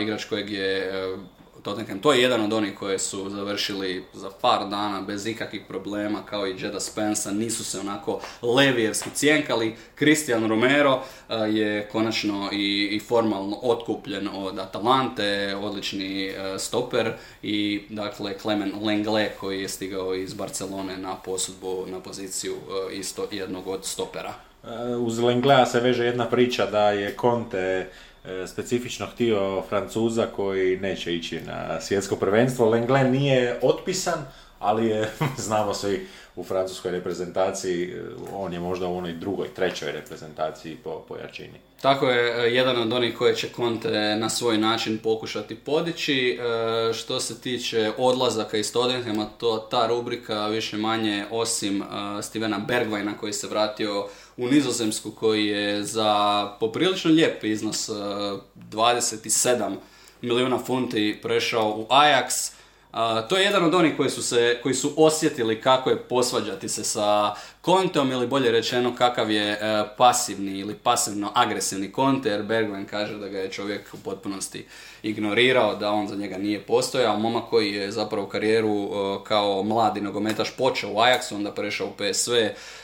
[0.00, 0.92] igrač kojeg je
[1.66, 1.98] Tottenham.
[1.98, 6.46] To je jedan od onih koje su završili za par dana bez ikakvih problema, kao
[6.46, 9.76] i Jeda Spensa, nisu se onako levijevski cijenkali.
[9.96, 17.12] Christian Romero eh, je konačno i, formalno otkupljen od Atalante, odlični eh, stoper
[17.42, 23.28] i dakle Clement Lengle koji je stigao iz Barcelone na posudbu na poziciju eh, isto
[23.30, 24.34] jednog od stopera.
[24.98, 27.90] Uz Lenglea se veže jedna priča da je Conte
[28.46, 32.68] specifično htio Francuza koji neće ići na svjetsko prvenstvo.
[32.68, 34.24] Lenglen nije otpisan,
[34.58, 35.10] ali je,
[35.46, 36.06] znamo svi,
[36.36, 38.02] u francuskoj reprezentaciji, e,
[38.32, 41.58] on je možda u onoj drugoj, trećoj reprezentaciji po, po jačini.
[41.80, 46.38] Tako je, e, jedan od onih koje će Conte na svoj način pokušati podići.
[46.94, 51.82] Što se tiče odlazaka iz Tottenhama, to ta rubrika više manje osim
[52.22, 54.06] Stevena Bergvajna koji se vratio
[54.36, 59.76] u Nizozemsku koji je za poprilično lijep iznos 27 e,
[60.22, 62.52] milijuna funti prešao u Ajax.
[62.96, 66.68] Uh, to je jedan od onih koji su, se, koji su osjetili kako je posvađati
[66.68, 72.42] se sa kontom ili bolje rečeno kakav je e, pasivni ili pasivno agresivni konte jer
[72.42, 74.66] Bergman kaže da ga je čovjek u potpunosti
[75.02, 77.18] ignorirao, da on za njega nije postojao.
[77.18, 78.90] Momak koji je zapravo karijeru
[79.24, 82.32] kao mladi nogometaš počeo u Ajaxu, onda prešao u PSV,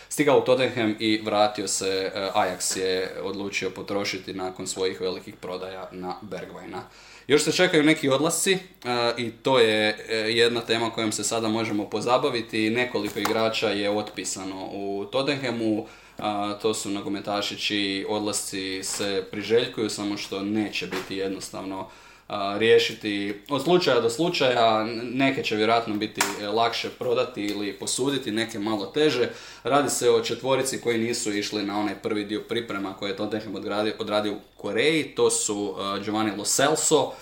[0.08, 5.88] stigao u Tottenham i vratio se, e, Ajax je odlučio potrošiti nakon svojih velikih prodaja
[5.92, 6.82] na Bergvajna.
[7.26, 8.58] Još se čekaju neki odlasci e,
[9.18, 12.70] i to je e, jedna tema kojom se sada možemo pozabaviti.
[12.70, 15.86] Nekoliko igrača je otpisano u Tottenhamu,
[16.62, 21.88] to su nagometaši čiji odlasci se priželjkuju, samo što neće biti jednostavno
[22.58, 28.58] riješiti od slučaja do slučaja, neke će vjerojatno biti e, lakše prodati ili posuditi, neke
[28.58, 29.28] malo teže.
[29.64, 33.54] Radi se o četvorici koji nisu išli na onaj prvi dio priprema koje je Tottenham
[33.54, 37.12] odradio, odradio u Koreji, to su Giovanni Lo Celso,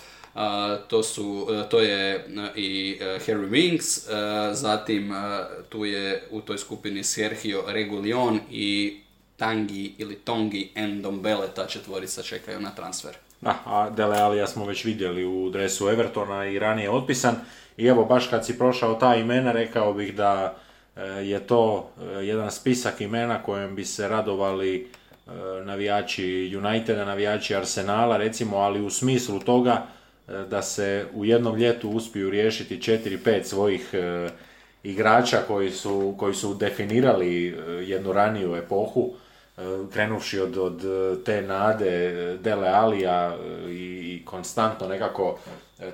[0.87, 4.07] to, su, e, to je i e, Harry Winks,
[4.53, 5.13] zatim
[5.69, 8.99] tu je u toj skupini Sergio Regulion i
[9.37, 13.17] Tangi ili Tongi Endombele, ta četvorica čekaju na transfer.
[13.41, 17.35] Da, a Dele Alija smo već vidjeli u dresu Evertona i ranije otpisan.
[17.77, 20.55] I evo, baš kad si prošao ta imena, rekao bih da
[20.95, 25.31] e, je to e, jedan spisak imena kojem bi se radovali e,
[25.65, 29.85] navijači Uniteda, navijači Arsenala, recimo, ali u smislu toga
[30.49, 33.93] da se u jednom ljetu uspiju riješiti 4-5 svojih
[34.83, 39.13] igrača koji su, koji su definirali jednu raniju epohu
[39.93, 40.81] krenuvši od, od
[41.25, 43.37] te nade Dele Alija
[43.69, 45.39] i konstantno nekako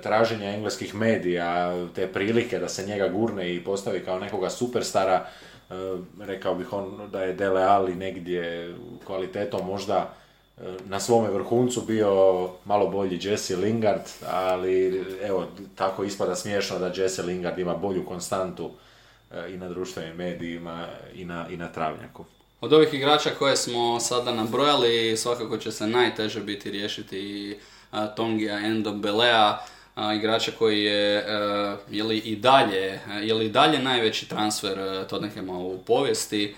[0.02, 5.26] traženja engleskih medija, te prilike da se njega gurne i postavi kao nekoga superstara,
[6.20, 8.74] rekao bih on da je Dele Ali negdje
[9.06, 10.14] kvalitetom možda
[10.84, 17.22] na svome vrhuncu bio malo bolji Jesse Lingard, ali evo, tako ispada smiješno da Jesse
[17.22, 18.70] Lingard ima bolju konstantu
[19.48, 22.24] i na društvenim medijima i na, i na travnjaku.
[22.60, 27.56] Od ovih igrača koje smo sada nabrojali, svakako će se najteže biti riješiti
[28.16, 29.58] Tongija Endo Belea,
[30.16, 31.24] igrača koji je,
[31.90, 36.54] je li i dalje, je li i dalje najveći transfer Tottenhama u povijesti.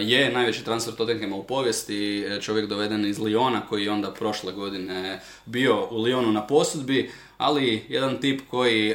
[0.00, 5.20] Je najveći transfer Tottenhama u povijesti, čovjek doveden iz Liona koji je onda prošle godine
[5.46, 7.10] bio u Lionu na posudbi.
[7.40, 8.94] Ali jedan tip koji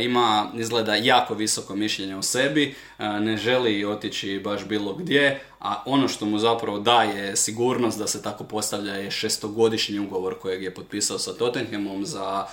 [0.00, 6.08] ima, izgleda jako visoko mišljenje o sebi, ne želi otići baš bilo gdje, a ono
[6.08, 11.18] što mu zapravo daje sigurnost da se tako postavlja je šestogodišnji ugovor kojeg je potpisao
[11.18, 12.46] sa Tottenhamom za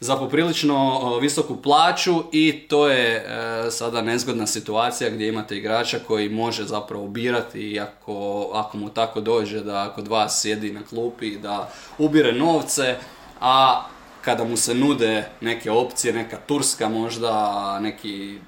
[0.00, 6.28] za poprilično visoku plaću i to je e, sada nezgodna situacija gdje imate igrača koji
[6.28, 11.72] može zapravo birati ako, ako mu tako dođe da kod vas sjedi na klupi da
[11.98, 12.96] ubire novce,
[13.40, 13.84] a
[14.28, 18.38] kada mu se nude neke opcije, neka Turska možda, neki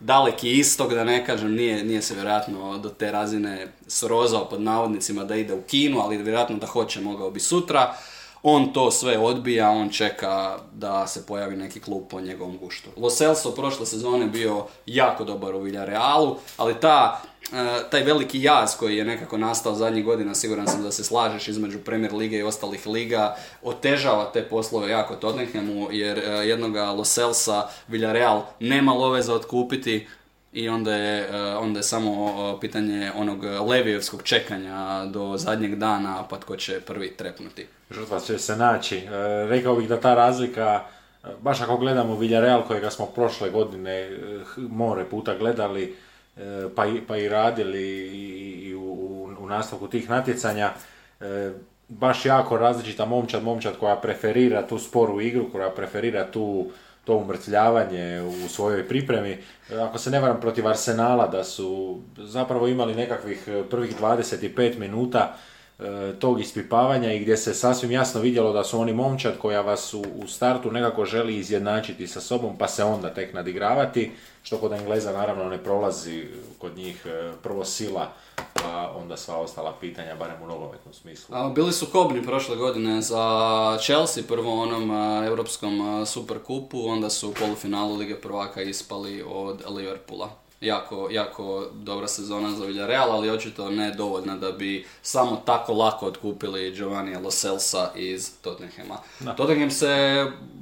[0.00, 5.24] daleki istok, da ne kažem, nije, nije se vjerojatno do te razine srozao pod navodnicima
[5.24, 7.94] da ide u kinu, ali vjerojatno da hoće, mogao bi sutra.
[8.46, 12.90] On to sve odbija, on čeka da se pojavi neki klub po njegovom guštu.
[12.96, 17.22] Lo Celso prošle sezone bio jako dobar u Villarealu, ali ta
[17.52, 21.48] e, taj veliki jaz koji je nekako nastao zadnjih godina, siguran sam da se slažeš
[21.48, 27.04] između Premier Lige i ostalih liga, otežava te poslove jako Tottenhamu, jer e, jednoga Lo
[27.04, 30.06] Celsa Villarreal nema love za otkupiti,
[30.54, 36.38] i onda je, e, onda je samo pitanje onog Levijevskog čekanja do zadnjeg dana pa
[36.38, 37.66] tko će prvi trepnuti.
[37.90, 38.96] Žrtva će se naći.
[38.96, 39.10] E,
[39.48, 40.82] rekao bih da ta razlika,
[41.24, 44.10] e, baš ako gledamo Villarreal kojega smo prošle godine
[44.56, 45.96] more puta gledali
[46.76, 50.70] pa i, pa i radili i, u, u nastavku tih natjecanja,
[51.88, 56.70] baš jako različita momčad, momčad koja preferira tu sporu igru, koja preferira tu
[57.04, 59.38] to umrtljavanje u svojoj pripremi.
[59.80, 65.36] Ako se ne varam protiv Arsenala da su zapravo imali nekakvih eh, prvih 25 minuta
[66.18, 70.04] tog ispipavanja i gdje se sasvim jasno vidjelo da su oni momčad koja vas u,
[70.24, 74.12] u startu nekako želi izjednačiti sa sobom pa se onda tek nadigravati,
[74.42, 76.24] što kod Engleza naravno ne prolazi
[76.58, 78.12] kod njih eh, prvo sila
[78.54, 81.36] pa onda sva ostala pitanja, barem u nogometnom smislu.
[81.36, 84.90] A, bili su kobni prošle godine za Chelsea, prvo onom
[85.26, 90.43] Europskom Superkupu, onda su u polufinalu Lige prvaka ispali od Liverpoola.
[90.64, 96.06] Jako, jako dobra sezona za Villarreal, ali očito ne dovoljna da bi samo tako lako
[96.06, 98.98] otkupili Giovanni Lo Celsa iz Tottenhama.
[99.36, 99.86] Tottenham se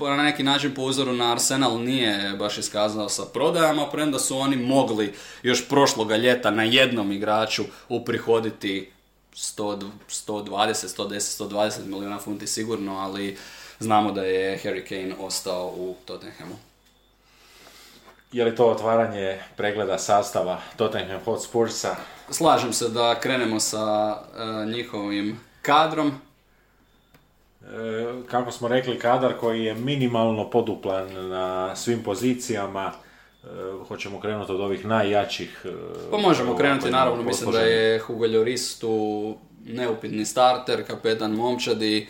[0.00, 4.56] na neki način po uzoru na Arsenal nije baš iskazao sa prodajama, premda su oni
[4.56, 8.90] mogli još prošloga ljeta na jednom igraču uprihoditi
[9.34, 13.36] 100, 120, 110, 120 milijuna funti sigurno, ali
[13.80, 16.71] znamo da je Harry Kane ostao u Tottenhamu.
[18.32, 21.96] Je li to otvaranje pregleda sastava Tottenham Hotspursa?
[22.30, 26.08] Slažem se da krenemo sa e, njihovim kadrom.
[26.08, 26.14] E,
[28.30, 32.92] kako smo rekli, kadar koji je minimalno poduplan na svim pozicijama.
[33.44, 33.46] E,
[33.88, 35.66] hoćemo krenuti od ovih najjačih.
[36.10, 42.08] Pa možemo krenuti, naravno, mislim da je Hugo Lloris tu neupitni starter, kapetan momčadi,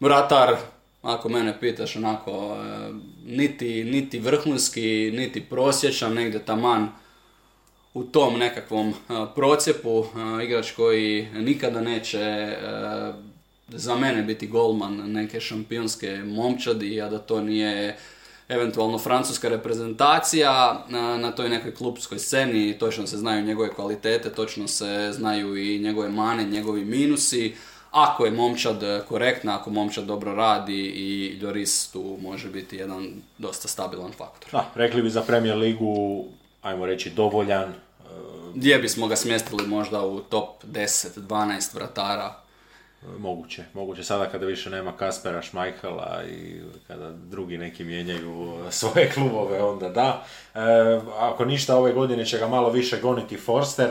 [0.00, 0.56] vratar
[1.02, 2.90] ako mene pitaš onako, e,
[3.30, 6.88] niti, niti vrhunski, niti prosječan, negdje taman
[7.94, 8.94] u tom nekakvom e,
[9.34, 10.04] procjepu,
[10.40, 12.56] e, igrač koji nikada neće
[13.68, 17.96] za mene biti golman neke šampionske momčadi, a da to nije
[18.48, 24.68] eventualno francuska reprezentacija na, na toj nekoj klubskoj sceni, točno se znaju njegove kvalitete, točno
[24.68, 27.54] se znaju i njegove mane, njegovi minusi,
[27.90, 33.68] ako je momčad korektna, ako momčad dobro radi i Lloris tu može biti jedan dosta
[33.68, 34.50] stabilan faktor.
[34.52, 36.24] Da, rekli bi za Premier Ligu,
[36.62, 37.68] ajmo reći, dovoljan.
[37.68, 37.74] E,
[38.54, 42.34] Gdje bismo ga smjestili možda u top 10-12 vratara?
[43.18, 49.62] Moguće, moguće sada kada više nema Kaspera Šmajhala i kada drugi neki mijenjaju svoje klubove,
[49.62, 50.24] onda da.
[50.54, 50.60] E,
[51.18, 53.90] ako ništa ove godine će ga malo više goniti Forster,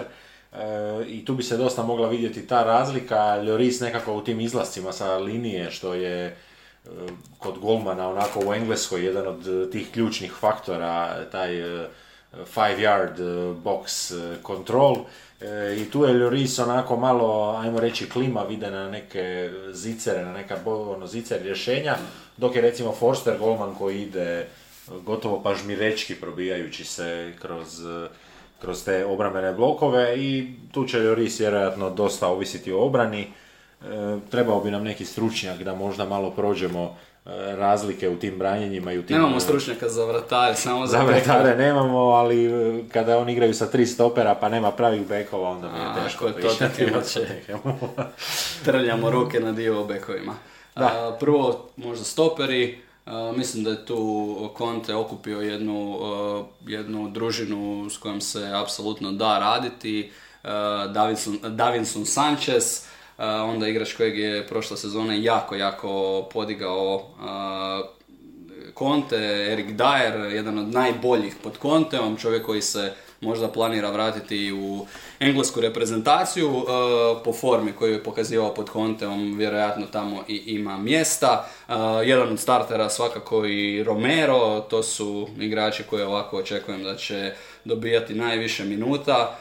[0.53, 3.35] E, i tu bi se dosta mogla vidjeti ta razlika.
[3.35, 6.35] Lloris nekako u tim izlascima sa linije što je e,
[7.37, 11.87] kod golmana onako u Engleskoj jedan od tih ključnih faktora, taj e,
[12.45, 13.17] five yard
[13.63, 14.13] box
[14.45, 14.95] control.
[15.77, 20.57] I tu je Lloris onako malo, ajmo reći, klima vide na neke zicere, na neka
[20.65, 21.95] ono, zicer rješenja,
[22.37, 24.47] dok je recimo Forster golman koji ide
[25.05, 27.81] gotovo pažmirečki probijajući se kroz
[28.61, 33.21] kroz te obrambene blokove i tu će Lloris vjerojatno dosta ovisiti o obrani.
[33.21, 38.93] E, trebao bi nam neki stručnjak da možda malo prođemo e, razlike u tim branjenjima
[38.93, 39.17] i u tim...
[39.17, 42.49] Nemamo e, stručnjaka za vratare, samo za, za vratare nemamo, ali
[42.93, 46.27] kada oni igraju sa tri stopera pa nema pravih bekova, onda mi je teško.
[46.27, 46.49] Ako je to
[48.65, 50.35] Trljamo ruke na dio o bekovima.
[50.75, 51.17] Da.
[51.19, 52.79] prvo, možda stoperi,
[53.37, 55.99] mislim da je tu Conte okupio jednu,
[56.67, 60.11] jednu družinu s kojom se apsolutno da raditi.
[60.93, 62.85] Davinson, Davinson Sanchez,
[63.17, 67.09] onda igrač kojeg je prošle sezone jako, jako podigao
[68.77, 69.17] Conte,
[69.51, 74.85] Erik Dyer, jedan od najboljih pod Conteom, čovjek koji se možda planira vratiti u
[75.19, 76.63] englesku reprezentaciju e,
[77.23, 81.49] po formi koju je pokazivao pod Conteom, vjerojatno tamo i ima mjesta.
[81.69, 87.33] E, jedan od startera svakako i Romero, to su igrači koje ovako očekujem da će
[87.65, 89.37] dobijati najviše minuta.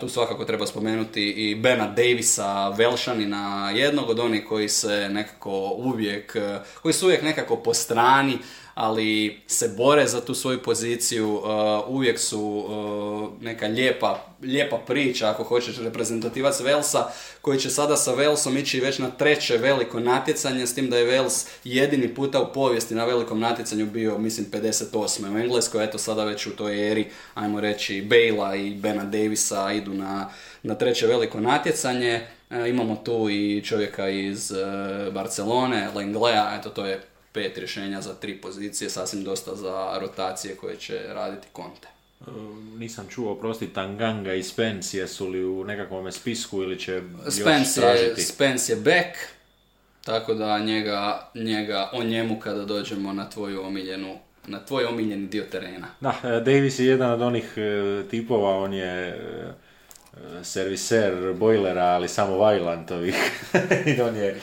[0.00, 6.36] tu svakako treba spomenuti i Bena Davisa, Velšanina, jednog od onih koji se nekako uvijek,
[6.82, 8.38] koji su uvijek nekako po strani,
[8.80, 11.44] ali se bore za tu svoju poziciju, uh,
[11.88, 17.04] uvijek su uh, neka lijepa, lijepa priča, ako hoćeš, reprezentativac Velsa,
[17.40, 21.04] koji će sada sa Velsom ići već na treće veliko natjecanje, s tim da je
[21.04, 25.34] Vels jedini puta u povijesti na velikom natjecanju bio, mislim, 58.
[25.34, 29.94] u Engleskoj, eto sada već u toj eri, ajmo reći, Bejla i Bena Davisa idu
[29.94, 30.28] na,
[30.62, 32.20] na treće veliko natjecanje.
[32.50, 34.52] Uh, imamo tu i čovjeka iz
[35.12, 40.76] Barcelone, Lenglea, eto to je pet rješenja za tri pozicije, sasvim dosta za rotacije koje
[40.76, 41.88] će raditi Conte.
[42.26, 47.60] Um, nisam čuo, prosti, Tanganga i Spence, jesu li u nekakvom spisku ili će Spence
[47.60, 48.20] još tražiti?
[48.20, 49.18] Je, Spence je back,
[50.04, 55.44] tako da njega, njega, o njemu kada dođemo na tvoju omiljenu na tvoj omiljeni dio
[55.50, 55.86] terena.
[56.00, 59.52] Da, e, Davis je jedan od onih e, tipova, on je e,
[60.42, 63.14] serviser bojlera, ali samo Vajlantovih.
[63.96, 64.36] I on je e,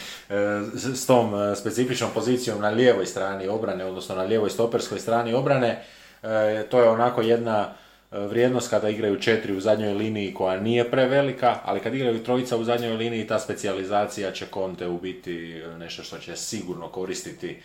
[0.75, 5.83] s tom e, specifičnom pozicijom na lijevoj strani obrane, odnosno na lijevoj stoperskoj strani obrane.
[6.23, 7.73] E, to je onako jedna
[8.11, 12.63] vrijednost kada igraju četiri u zadnjoj liniji koja nije prevelika, ali kad igraju trojica u
[12.63, 17.61] zadnjoj liniji ta specijalizacija će Conte u biti nešto što će sigurno koristiti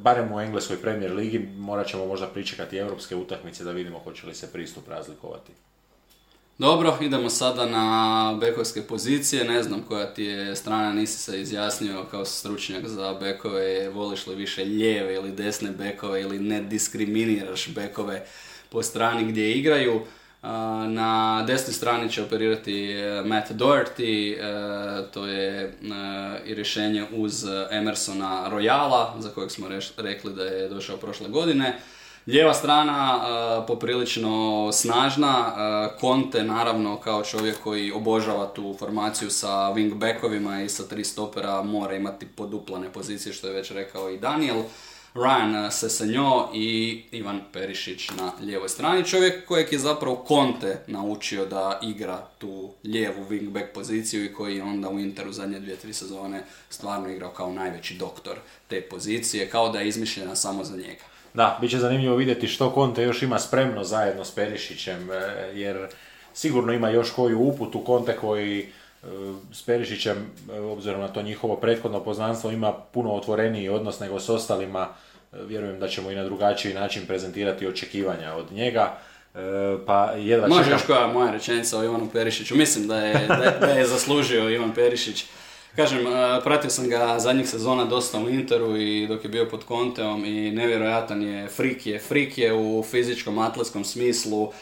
[0.00, 4.34] barem u engleskoj premier ligi, morat ćemo možda pričekati europske utakmice da vidimo hoće li
[4.34, 5.52] se pristup razlikovati.
[6.60, 9.44] Dobro, idemo sada na bekovske pozicije.
[9.44, 13.88] Ne znam koja ti je strana, nisi se izjasnio kao stručnjak za bekove.
[13.88, 18.26] Voliš li više lijeve ili desne bekove ili ne diskriminiraš bekove
[18.68, 20.00] po strani gdje igraju.
[20.86, 25.70] Na desnoj strani će operirati e, Matt Doherty, e, to je e,
[26.46, 31.78] i rješenje uz Emersona Royala, za kojeg smo rekli da je došao prošle godine.
[32.26, 35.52] Lijeva strana uh, poprilično snažna,
[36.00, 41.94] Conte naravno kao čovjek koji obožava tu formaciju sa wingbackovima i sa tri stopera mora
[41.94, 44.62] imati poduplane pozicije što je već rekao i Daniel.
[45.14, 49.04] Ryan Sesenjo i Ivan Perišić na lijevoj strani.
[49.04, 54.62] Čovjek kojeg je zapravo Conte naučio da igra tu lijevu wingback poziciju i koji je
[54.62, 58.36] onda u Interu zadnje dvije, tri sezone stvarno igrao kao najveći doktor
[58.68, 61.04] te pozicije, kao da je izmišljena samo za njega.
[61.34, 65.16] Da, bit će zanimljivo vidjeti što Konte još ima spremno zajedno s Perišićem, e,
[65.54, 65.86] jer
[66.34, 69.06] sigurno ima još koju uputu Konte koji e,
[69.52, 70.16] s Perišićem,
[70.52, 74.88] e, obzirom na to njihovo prethodno poznanstvo, ima puno otvoreniji odnos nego s ostalima.
[75.32, 78.98] Vjerujem da ćemo i na drugačiji način prezentirati očekivanja od njega.
[79.86, 82.56] Pa jedva Može još koja moja rečenica o Ivanu Perišiću.
[82.56, 85.24] Mislim da je, da, da je zaslužio Ivan Perišić
[85.76, 86.04] Kažem,
[86.44, 90.50] pratio sam ga zadnjih sezona dosta u Interu i dok je bio pod Conteom i
[90.50, 94.52] nevjerojatan je, frik je, frik je u fizičkom, atletskom smislu,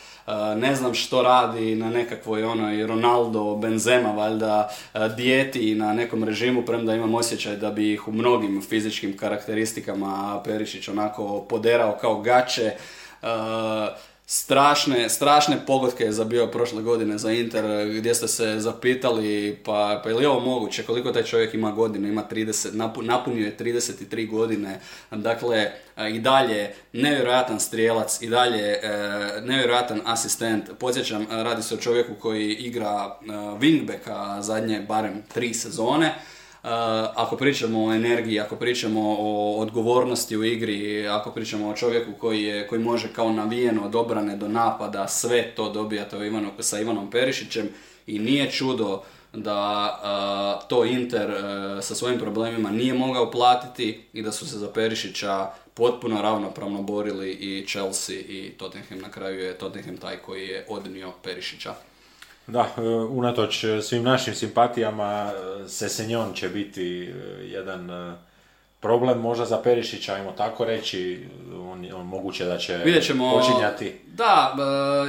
[0.57, 4.71] ne znam što radi na nekakvoj onoj Ronaldo, Benzema valjda
[5.17, 10.89] dijeti na nekom režimu, premda imam osjećaj da bi ih u mnogim fizičkim karakteristikama Perišić
[10.89, 12.73] onako poderao kao gače
[14.31, 20.09] strašne, strašne pogodke je zabio prošle godine za Inter, gdje ste se zapitali, pa, pa
[20.09, 24.81] je li ovo moguće, koliko taj čovjek ima godine, ima 30, napunio je 33 godine,
[25.11, 25.71] dakle,
[26.13, 28.81] i dalje nevjerojatan strijelac, i dalje e,
[29.45, 36.15] nevjerojatan asistent, podsjećam, radi se o čovjeku koji igra e, wingbacka zadnje barem tri sezone,
[37.15, 42.43] ako pričamo o energiji, ako pričamo o odgovornosti u igri, ako pričamo o čovjeku koji,
[42.43, 46.17] je, koji može kao navijeno od obrane do napada, sve to dobijate
[46.61, 47.69] sa Ivanom Perišićem
[48.07, 49.03] i nije čudo
[49.33, 51.31] da to Inter
[51.83, 57.31] sa svojim problemima nije mogao platiti i da su se za Perišića potpuno ravnopravno borili
[57.31, 58.99] i Chelsea i Tottenham.
[58.99, 61.75] Na kraju je Tottenham taj koji je odnio Perišića.
[62.49, 65.33] Da, e, unatoč svim našim simpatijama,
[65.65, 67.13] e, Sesenjon će biti e,
[67.45, 68.17] jedan
[68.81, 74.01] problem možda za Perišića, ajmo tako reći, on, on moguće da će Vidjet ćemo, počinjati.
[74.07, 74.57] Da,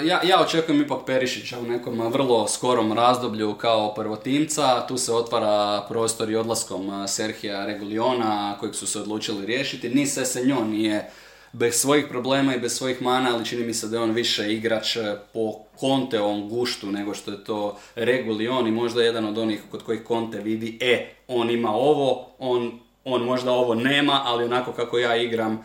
[0.06, 5.86] ja, ja očekujem ipak Perišića u nekom vrlo skorom razdoblju kao prvotimca, tu se otvara
[5.90, 11.10] prostor i odlaskom Serhija Reguliona, kojeg su se odlučili riješiti, ni Sesenjon nije
[11.54, 14.54] bez svojih problema i bez svojih mana, ali čini mi se da je on više
[14.54, 19.62] igrač eh, po Conteovom guštu nego što je to Regulion i možda jedan od onih
[19.72, 24.72] kod kojih Conte vidi, e, on ima ovo, on on možda ovo nema, ali onako
[24.72, 25.64] kako ja igram,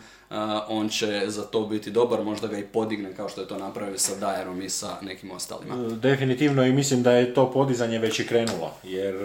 [0.67, 3.97] on će za to biti dobar, možda ga i podigne kao što je to napravio
[3.97, 5.75] sa Dajerom i sa nekim ostalima.
[5.75, 9.15] E, definitivno i mislim da je to podizanje već i krenulo, jer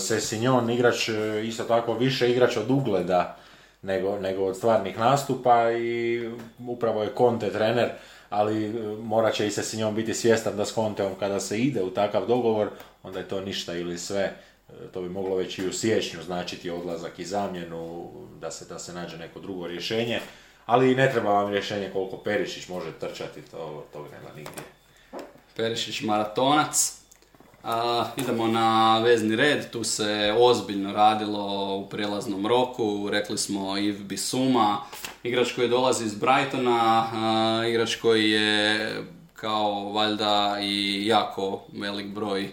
[0.00, 1.08] se Sinjon igrač,
[1.44, 3.36] isto tako više igrač od ugleda
[3.82, 6.20] nego, nego od stvarnih nastupa i
[6.66, 7.90] upravo je Conte trener,
[8.30, 8.68] ali
[9.02, 12.26] morat će i se Sinjon biti svjestan da s Conteom kada se ide u takav
[12.26, 12.68] dogovor,
[13.02, 14.32] onda je to ništa ili sve
[14.92, 18.10] to bi moglo već i u siječnju značiti odlazak i zamjenu,
[18.40, 20.20] da se, da se nađe neko drugo rješenje.
[20.66, 24.62] Ali ne treba vam rješenje koliko Perišić može trčati, to, to nema nigdje.
[25.56, 27.02] Perišić maratonac.
[27.68, 34.04] A, idemo na vezni red, tu se ozbiljno radilo u prijelaznom roku, rekli smo Iv
[34.04, 34.78] Bisuma,
[35.22, 38.90] igrač koji dolazi iz Brightona, a, igrač koji je
[39.34, 42.50] kao valjda i jako velik broj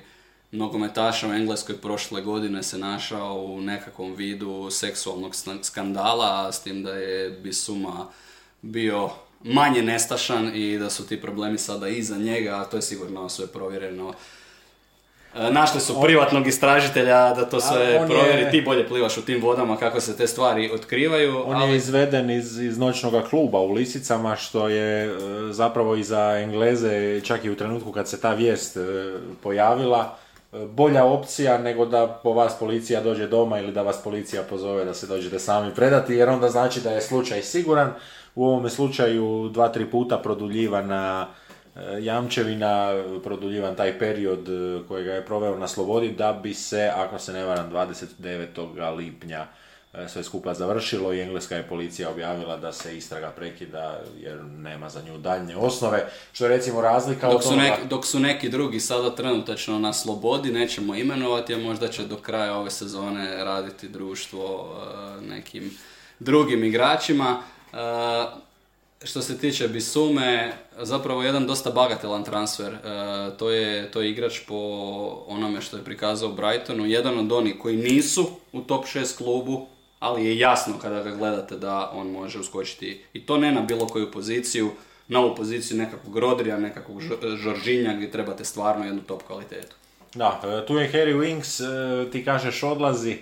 [0.52, 6.94] nogometaša u Engleskoj prošle godine se našao u nekakvom vidu seksualnog skandala, s tim da
[6.94, 8.08] je Bisuma
[8.62, 9.10] bio
[9.44, 13.48] manje nestašan i da su ti problemi sada iza njega, a to je sigurno sve
[13.48, 14.14] provjereno.
[15.36, 19.78] E, našli su privatnog istražitelja da to sve provjeri, ti bolje plivaš u tim vodama
[19.78, 21.44] kako se te stvari otkrivaju.
[21.46, 25.10] On je izveden iz, iz noćnog kluba u Lisicama, što je e,
[25.52, 28.80] zapravo i za Engleze, čak i u trenutku kad se ta vijest e,
[29.44, 30.18] pojavila,
[30.68, 34.94] bolja opcija nego da po vas policija dođe doma ili da vas policija pozove da
[34.94, 37.94] se dođete sami predati, jer onda znači da je slučaj siguran.
[38.36, 41.28] U ovome slučaju dva, tri puta produljivana
[42.02, 47.34] jamčevina, produljivan taj period e, kojega je proveo na slobodi da bi se, ako se
[47.34, 48.96] ne varam, 29.
[48.96, 49.48] lipnja
[49.94, 54.90] E, sve skupa završilo i engleska je policija objavila da se istraga prekida jer nema
[54.90, 58.80] za nju daljnje osnove, što je recimo razlika dok su, neki, dok su neki drugi
[58.80, 64.76] sada trenutačno na slobodi, nećemo imenovati, a možda će do kraja ove sezone raditi društvo
[65.18, 65.72] e, nekim
[66.20, 67.42] drugim igračima.
[67.74, 67.78] E,
[69.04, 72.78] što se tiče Bisume, zapravo jedan dosta bagatelan transfer.
[73.38, 74.56] to, je, to je igrač po
[75.28, 79.68] onome što je prikazao Brightonu, jedan od onih koji nisu u top 6 klubu,
[80.00, 83.88] ali je jasno kada ga gledate da on može uskočiti i to ne na bilo
[83.88, 84.72] koju poziciju,
[85.08, 87.02] na ovu poziciju nekakvog Rodrija, nekakvog
[87.44, 89.76] Žoržinja gdje trebate stvarno jednu top kvalitetu.
[90.16, 93.18] Da, e, tu je Harry Winks, e, ti kažeš odlazi.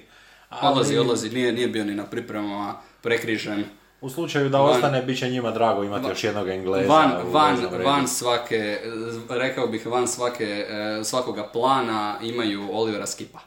[0.49, 0.71] Ali...
[0.71, 3.65] Odlazi, odlazi, nije, nije bio ni na pripremama prekrižen.
[4.01, 6.93] U slučaju da ostane, bit će njima drago imati još jednog Engleza.
[6.93, 8.79] Van, van, van svake,
[9.29, 13.39] rekao bih, van svake, e, svakoga plana imaju Olivera Skipa.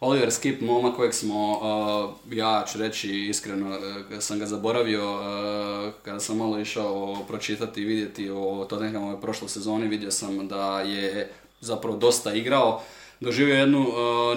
[0.00, 5.92] Oliver Skip, momak kojeg smo, uh, ja ću reći iskreno, uh, sam ga zaboravio uh,
[6.04, 11.32] kada sam malo išao pročitati i vidjeti o Tottenhamovoj prošloj sezoni, vidio sam da je
[11.60, 12.82] zapravo dosta igrao.
[13.20, 13.86] Doživio jednu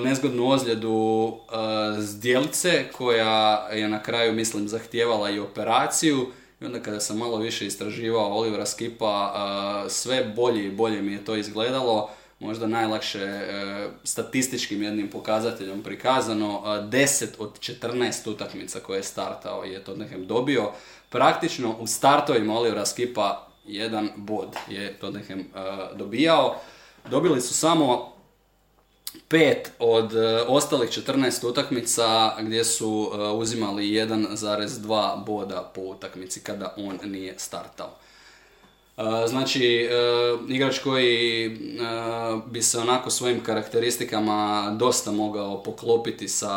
[0.03, 1.33] nezgodnu ozljedu
[1.97, 6.27] zdjelice koja je na kraju, mislim, zahtijevala i operaciju.
[6.61, 9.33] I onda kada sam malo više istraživao Olivera Skipa,
[9.89, 12.09] sve bolje i bolje mi je to izgledalo
[12.39, 13.41] možda najlakše
[14.03, 20.71] statističkim jednim pokazateljom prikazano, 10 od 14 utakmica koje je startao je Tottenham dobio.
[21.09, 25.43] Praktično u startovima Olivera Skipa jedan bod je Tottenham
[25.95, 26.55] dobijao.
[27.09, 28.13] Dobili su samo
[29.27, 36.99] pet od e, ostalih 14 utakmica gdje su uzimali 1,2 boda po utakmici kada on
[37.03, 37.97] nije startao.
[39.27, 39.87] Znači, e,
[40.49, 41.49] igrač koji e,
[42.51, 46.49] bi se onako svojim karakteristikama dosta mogao poklopiti sa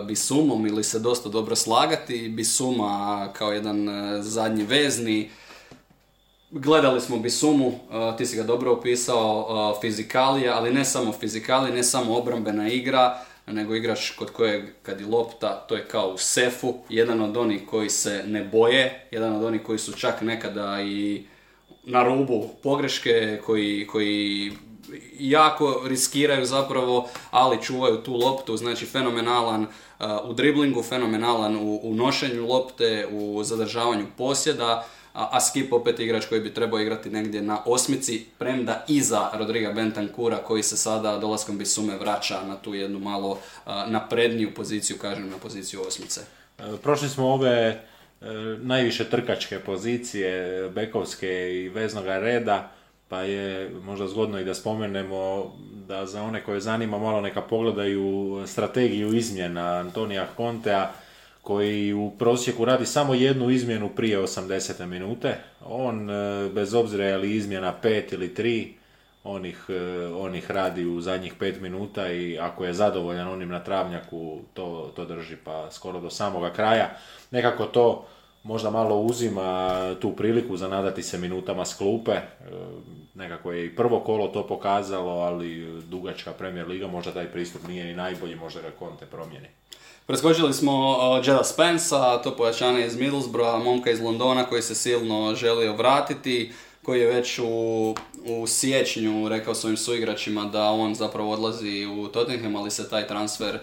[0.00, 2.28] e, Bisumom ili se dosta dobro slagati.
[2.28, 3.88] Bisuma kao jedan
[4.22, 5.30] zadnji vezni.
[6.56, 7.72] Gledali smo Bisumu,
[8.18, 13.74] ti si ga dobro opisao, fizikalija, ali ne samo fizikalija, ne samo obrambena igra, nego
[13.74, 17.90] igrač kod kojeg kad je lopta, to je kao u sefu, jedan od onih koji
[17.90, 21.24] se ne boje, jedan od onih koji su čak nekada i
[21.84, 24.52] na rubu pogreške, koji, koji
[25.18, 31.94] jako riskiraju zapravo, ali čuvaju tu loptu, znači fenomenalan uh, u driblingu, fenomenalan u, u
[31.94, 37.58] nošenju lopte, u zadržavanju posjeda, a, Skip opet igrač koji bi trebao igrati negdje na
[37.66, 43.38] osmici, premda iza Rodriga Bentancura koji se sada dolaskom Bisume vraća na tu jednu malo
[43.86, 46.20] napredniju poziciju, kažem na poziciju osmice.
[46.58, 47.84] E, prošli smo ove
[48.24, 52.70] E, najviše trkačke pozicije, bekovske i veznoga reda,
[53.08, 55.52] pa je možda zgodno i da spomenemo
[55.88, 60.92] da za one koje zanima malo neka pogledaju strategiju izmjena Antonija Contea,
[61.44, 64.86] koji u prosjeku radi samo jednu izmjenu prije 80.
[64.86, 65.36] minute.
[65.64, 68.72] On, e, bez obzira je li izmjena 5 ili 3,
[69.24, 73.48] on ih, e, on ih radi u zadnjih pet minuta i ako je zadovoljan onim
[73.48, 76.96] na travnjaku, to, to drži pa skoro do samoga kraja.
[77.30, 78.06] Nekako to
[78.42, 82.12] možda malo uzima tu priliku za nadati se minutama s klupe.
[82.12, 82.22] E,
[83.14, 87.84] nekako je i prvo kolo to pokazalo, ali dugačka Premier Liga, možda taj pristup nije
[87.84, 89.48] ni najbolji, možda ga Conte promijeni.
[90.06, 95.34] Preskočili smo uh, Jeda Spensa, to pojačanje iz Middlesbrougha, momka iz Londona koji se silno
[95.34, 96.52] želio vratiti,
[96.82, 97.94] koji je već u,
[98.26, 103.54] u siječnju rekao svojim suigračima da on zapravo odlazi u Tottenham, ali se taj transfer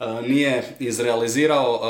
[0.00, 1.80] uh, nije izrealizirao.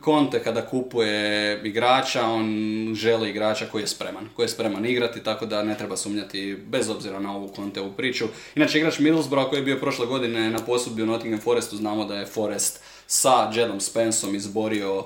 [0.00, 2.46] Uh, kada kupuje igrača, on
[2.94, 6.90] želi igrača koji je spreman, koji je spreman igrati, tako da ne treba sumnjati bez
[6.90, 8.24] obzira na ovu Conteovu priču.
[8.54, 12.14] Inače, igrač Middlesbrougha koji je bio prošle godine na posudbi u Nottingham Forestu, znamo da
[12.14, 15.04] je Forest sa Jedom Spensom izborio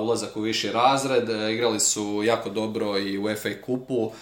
[0.00, 1.30] ulazak u viši razred.
[1.30, 4.12] E, igrali su jako dobro i u FA kupu.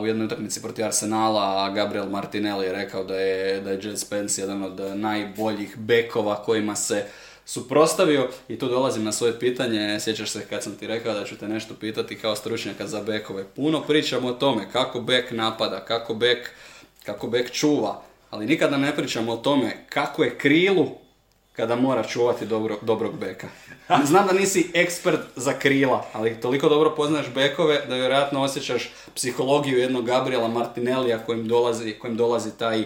[0.00, 4.40] u jednoj utakmici protiv Arsenala Gabriel Martinelli je rekao da je, da je Jed Spence
[4.40, 7.04] jedan od najboljih bekova kojima se
[7.44, 11.38] suprostavio i tu dolazim na svoje pitanje, sjećaš se kad sam ti rekao da ću
[11.38, 13.44] te nešto pitati kao stručnjaka za bekove.
[13.44, 16.50] Puno pričamo o tome kako bek napada, kako bek,
[17.04, 20.99] kako bek čuva, ali nikada ne pričamo o tome kako je krilu
[21.60, 23.48] kada mora čuvati dobro, dobrog beka.
[24.04, 29.78] Znam da nisi ekspert za krila, ali toliko dobro poznaš bekove da vjerojatno osjećaš psihologiju
[29.78, 32.84] jednog Gabriela Martinellija kojim dolazi, kojim dolazi taj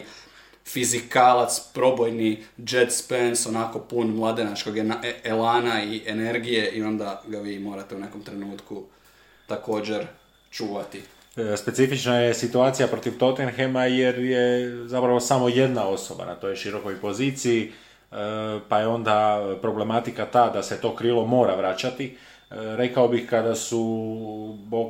[0.66, 4.84] fizikalac, probojni Jet Spence, onako pun mladenačkog e,
[5.24, 8.82] elana i energije i onda ga vi morate u nekom trenutku
[9.46, 10.06] također
[10.50, 11.02] čuvati.
[11.36, 17.00] E, specifična je situacija protiv Tottenhema jer je zapravo samo jedna osoba na toj širokoj
[17.00, 17.72] poziciji
[18.68, 22.06] pa je onda problematika ta da se to krilo mora vraćati.
[22.06, 22.16] E,
[22.76, 23.80] rekao bih kada su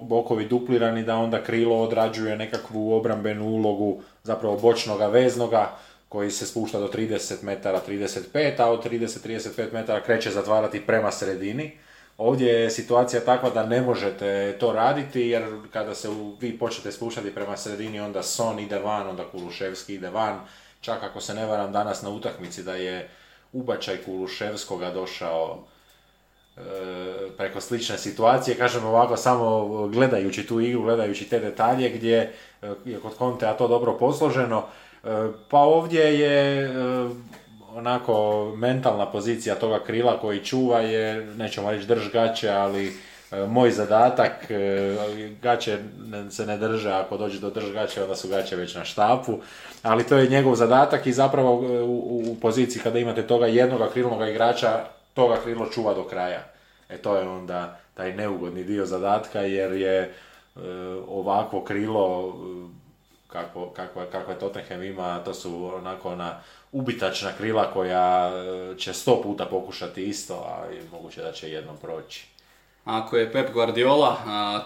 [0.02, 5.70] bokovi duplirani da onda krilo odrađuje nekakvu obrambenu ulogu zapravo bočnoga veznoga
[6.08, 11.72] koji se spušta do 30 metara, 35, a od 30-35 metara kreće zatvarati prema sredini.
[12.18, 16.08] Ovdje je situacija takva da ne možete to raditi jer kada se
[16.40, 20.40] vi počnete spuštati prema sredini onda Son ide van, onda Kuluševski ide van,
[20.84, 23.08] čak ako se ne varam danas na utakmici da je
[23.52, 25.58] ubačaj Kuluševskoga došao
[26.56, 26.60] e,
[27.36, 32.32] preko slične situacije, kažem ovako samo gledajući tu igru, gledajući te detalje gdje
[32.62, 34.64] e, je kod Kontea to dobro posloženo,
[35.04, 35.08] e,
[35.50, 36.70] pa ovdje je
[37.74, 43.13] onako mentalna pozicija toga krila koji čuva je, nećemo reći drž gaće, ali E,
[43.48, 44.96] moj zadatak, e,
[45.42, 45.78] gaće
[46.30, 49.38] se ne drže, ako dođe do drž gaće, onda su gaće već na štapu,
[49.82, 53.90] ali to je njegov zadatak i zapravo e, u, u poziciji kada imate toga jednoga
[53.90, 56.44] krilnog igrača, toga krilo čuva do kraja.
[56.88, 60.14] E to je onda taj neugodni dio zadatka jer je
[61.08, 62.34] ovakvo krilo
[63.28, 66.40] kako, kako, kako je Tottenham ima, to su onako ona
[66.72, 68.32] ubitačna krila koja
[68.78, 72.33] će sto puta pokušati isto, a moguće da će jednom proći.
[72.84, 74.16] Ako je Pep Guardiola,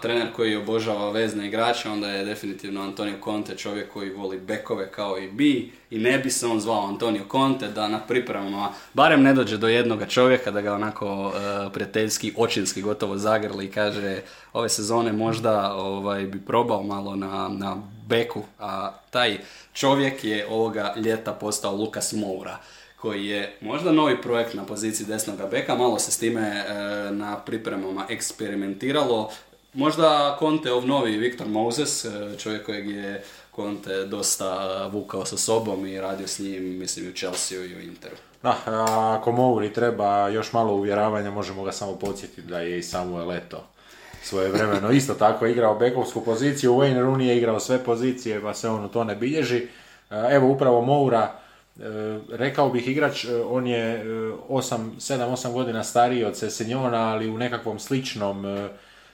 [0.01, 5.17] trener koji obožava vezne igrače, onda je definitivno Antonio Conte čovjek koji voli bekove kao
[5.17, 9.33] i bi i ne bi se on zvao Antonio Conte da na pripremama barem ne
[9.33, 14.21] dođe do jednoga čovjeka da ga onako e, prijateljski, očinski gotovo zagrli i kaže
[14.53, 19.37] ove sezone možda ovaj, bi probao malo na, na beku, a taj
[19.73, 22.57] čovjek je ovoga ljeta postao Lukas Moura
[23.01, 26.73] koji je možda novi projekt na poziciji desnog beka, malo se s time e,
[27.11, 29.31] na pripremama eksperimentiralo.
[29.73, 30.37] Možda
[30.73, 33.23] ov novi Viktor Moses, e, čovjek kojeg je
[33.55, 37.79] Conte dosta vukao sa sobom i radio s njim, mislim, i u Chelsea i u
[37.79, 38.15] Interu.
[38.43, 38.57] Da,
[39.19, 43.63] ako Mouri treba još malo uvjeravanja, možemo ga samo podsjetiti da je i Samuel Eto
[44.23, 48.69] svoje vremeno isto tako igrao bekovsku poziciju, Wayne Rooney je igrao sve pozicije, pa se
[48.69, 49.57] on u to ne bilježi.
[49.57, 49.67] E,
[50.31, 51.48] evo upravo Moura, E,
[52.29, 54.05] rekao bih igrač, e, on je
[54.49, 58.69] 7-8 e, godina stariji od Sesenjona, ali u nekakvom sličnom,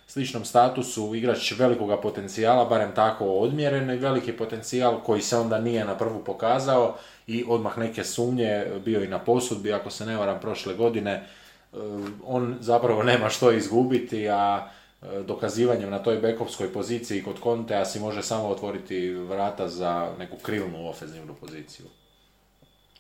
[0.08, 5.98] sličnom statusu igrač velikoga potencijala, barem tako odmjeren veliki potencijal koji se onda nije na
[5.98, 6.98] prvu pokazao
[7.28, 11.28] i odmah neke sumnje bio i na posudbi, ako se ne varam prošle godine.
[12.26, 14.70] On zapravo nema što izgubiti, a
[15.26, 20.90] dokazivanjem na toj bekovskoj poziciji kod Kontea si može samo otvoriti vrata za neku krilnu
[20.90, 21.86] ofenzivnu poziciju.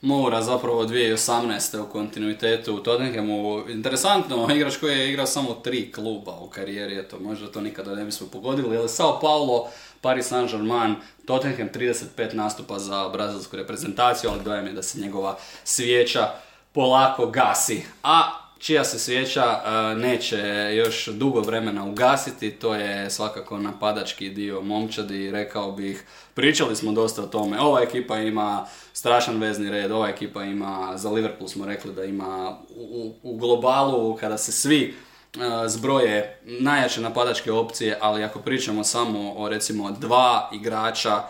[0.05, 1.79] Mora zapravo 2018.
[1.79, 3.69] u kontinuitetu u Tottenhamu.
[3.69, 8.05] Interesantno, igrač koji je igrao samo tri kluba u karijeri, eto, možda to nikada ne
[8.05, 9.69] bismo pogodili, ali Sao Paulo,
[10.01, 10.95] Paris Saint-Germain,
[11.25, 16.29] Tottenham 35 nastupa za brazilsku reprezentaciju, ali dojem je da se njegova svijeća
[16.73, 17.83] polako gasi.
[18.03, 19.61] A čija se svijeća
[19.97, 20.37] neće
[20.75, 26.03] još dugo vremena ugasiti, to je svakako napadački dio momčadi, rekao bih,
[26.33, 31.09] pričali smo dosta o tome, ova ekipa ima strašan vezni red, ova ekipa ima, za
[31.09, 34.95] Liverpool smo rekli da ima u, u globalu, kada se svi
[35.67, 41.23] zbroje najjače napadačke opcije, ali ako pričamo samo o recimo dva igrača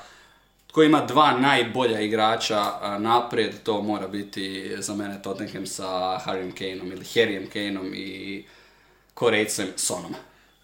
[0.75, 2.63] koji ima dva najbolja igrača
[2.99, 8.45] naprijed, to mora biti za mene Tottenham sa Harryem Kaneom ili Harryem Kaneom i
[9.13, 10.15] Korejcem Sonom.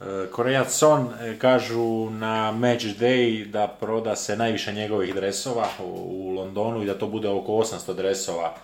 [0.02, 6.34] E, Korejac Son e, kažu na match day da proda se najviše njegovih dresova u
[6.36, 8.56] Londonu i da to bude oko 800 dresova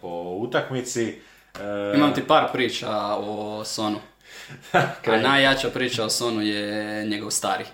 [0.00, 1.20] po utakmici.
[1.60, 3.98] E, Imam ti par priča o Sonu.
[5.06, 7.64] A najjača priča o Sonu je njegov stari.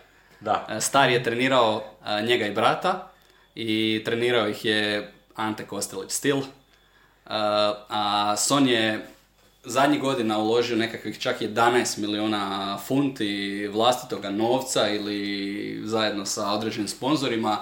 [0.40, 0.80] Da.
[0.80, 1.82] Stari je trenirao
[2.22, 3.08] njega i brata
[3.58, 6.36] i trenirao ih je Ante Kostelić Stil.
[7.88, 9.06] A Son je
[9.64, 17.58] zadnjih godina uložio nekakvih čak 11 milijuna funti vlastitoga novca ili zajedno sa određenim sponzorima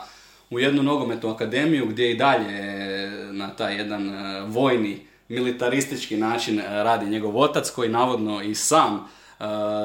[0.51, 7.11] u jednu nogometnu akademiju gdje i dalje na taj jedan e, vojni militaristički način radi
[7.11, 9.09] njegov otac koji navodno i sam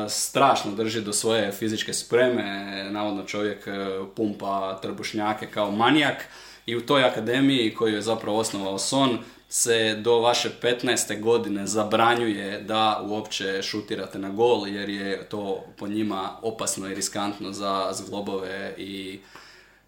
[0.10, 3.72] strašno drži do svoje fizičke spreme, navodno čovjek e,
[4.16, 6.26] pumpa trbušnjake kao manijak
[6.66, 9.18] i u toj akademiji koju je zapravo osnovao Son
[9.49, 11.22] se do vaše 15.
[11.22, 17.52] godine zabranjuje da uopće šutirate na gol jer je to po njima opasno i riskantno
[17.52, 19.20] za zglobove i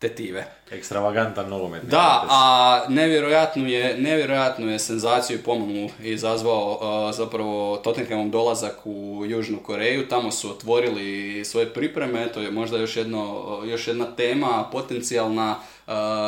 [0.04, 0.45] tetive.
[0.72, 1.84] Ekstravagantan nogomet.
[1.84, 9.60] Da, a nevjerojatnu je, nevjerojatnu je senzaciju i pomomu izazvao zapravo Tottenhamom dolazak u Južnu
[9.64, 10.08] Koreju.
[10.08, 15.56] Tamo su otvorili svoje pripreme, to je možda još, jedno, još jedna tema potencijalna.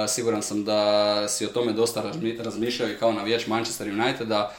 [0.07, 2.03] siguran sam da si o tome dosta
[2.39, 4.51] razmišljao i kao navijač Manchester Uniteda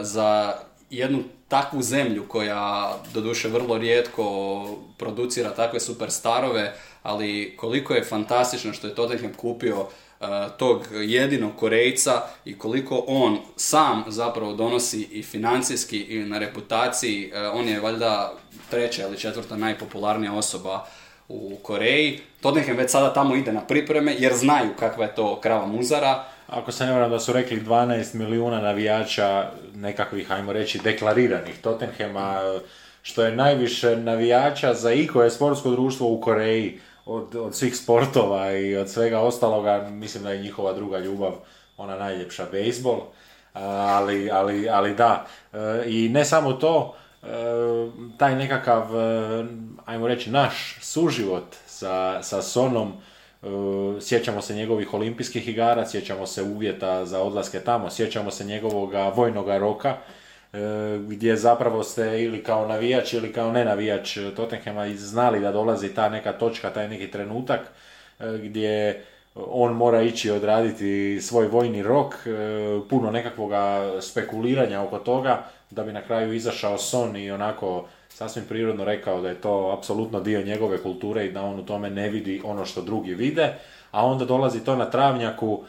[0.00, 0.54] za
[0.90, 4.64] jednu takvu zemlju koja doduše vrlo rijetko
[4.98, 10.26] producira takve superstarove, ali koliko je fantastično što je Tottenham kupio uh,
[10.58, 17.58] tog jedinog Korejca i koliko on sam zapravo donosi i financijski i na reputaciji, uh,
[17.58, 18.32] on je valjda
[18.70, 20.86] treća ili četvrta najpopularnija osoba
[21.28, 22.20] u Koreji.
[22.40, 26.24] Tottenham već sada tamo ide na pripreme jer znaju kakva je to krava muzara.
[26.46, 32.40] Ako se ne varam da su rekli 12 milijuna navijača nekakvih, ajmo reći, deklariranih Tottenhama,
[33.02, 38.76] što je najviše navijača za ikoje sportsko društvo u Koreji od, od svih sportova i
[38.76, 41.32] od svega ostaloga, mislim da je njihova druga ljubav
[41.76, 43.00] ona najljepša bejsbol,
[43.52, 45.26] ali, ali, ali da.
[45.52, 47.26] E, I ne samo to, e,
[48.18, 49.44] taj nekakav, e,
[49.84, 52.92] ajmo reći, naš suživot sa, sa Sonom,
[54.00, 59.48] sjećamo se njegovih olimpijskih igara, sjećamo se uvjeta za odlaske tamo, sjećamo se njegovog vojnog
[59.48, 59.96] roka,
[61.06, 66.32] gdje zapravo ste ili kao navijač ili kao nenavijač Tottenhama znali da dolazi ta neka
[66.32, 67.60] točka, taj neki trenutak
[68.20, 72.30] e, gdje on mora ići odraditi svoj vojni rok, e,
[72.88, 73.52] puno nekakvog
[74.00, 79.28] spekuliranja oko toga, da bi na kraju izašao son i onako sasvim prirodno rekao da
[79.28, 82.82] je to apsolutno dio njegove kulture i da on u tome ne vidi ono što
[82.82, 83.54] drugi vide,
[83.90, 85.64] a onda dolazi to na travnjaku,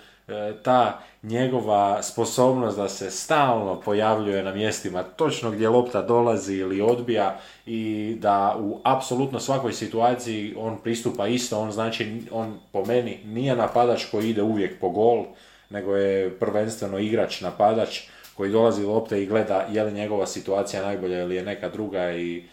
[0.63, 7.39] ta njegova sposobnost da se stalno pojavljuje na mjestima točno gdje lopta dolazi ili odbija
[7.65, 13.55] i da u apsolutno svakoj situaciji on pristupa isto, on znači, on po meni nije
[13.55, 15.25] napadač koji ide uvijek po gol,
[15.69, 17.99] nego je prvenstveno igrač napadač
[18.37, 22.43] koji dolazi lopte i gleda je li njegova situacija najbolja ili je neka druga i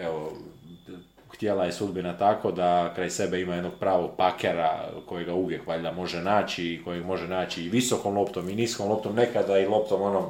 [0.00, 0.32] evo,
[1.38, 6.22] htjela je sudbina tako da kraj sebe ima jednog pravog pakera kojega uvijek valjda može
[6.22, 10.24] naći i kojeg može naći i visokom loptom i niskom loptom, nekada i loptom onom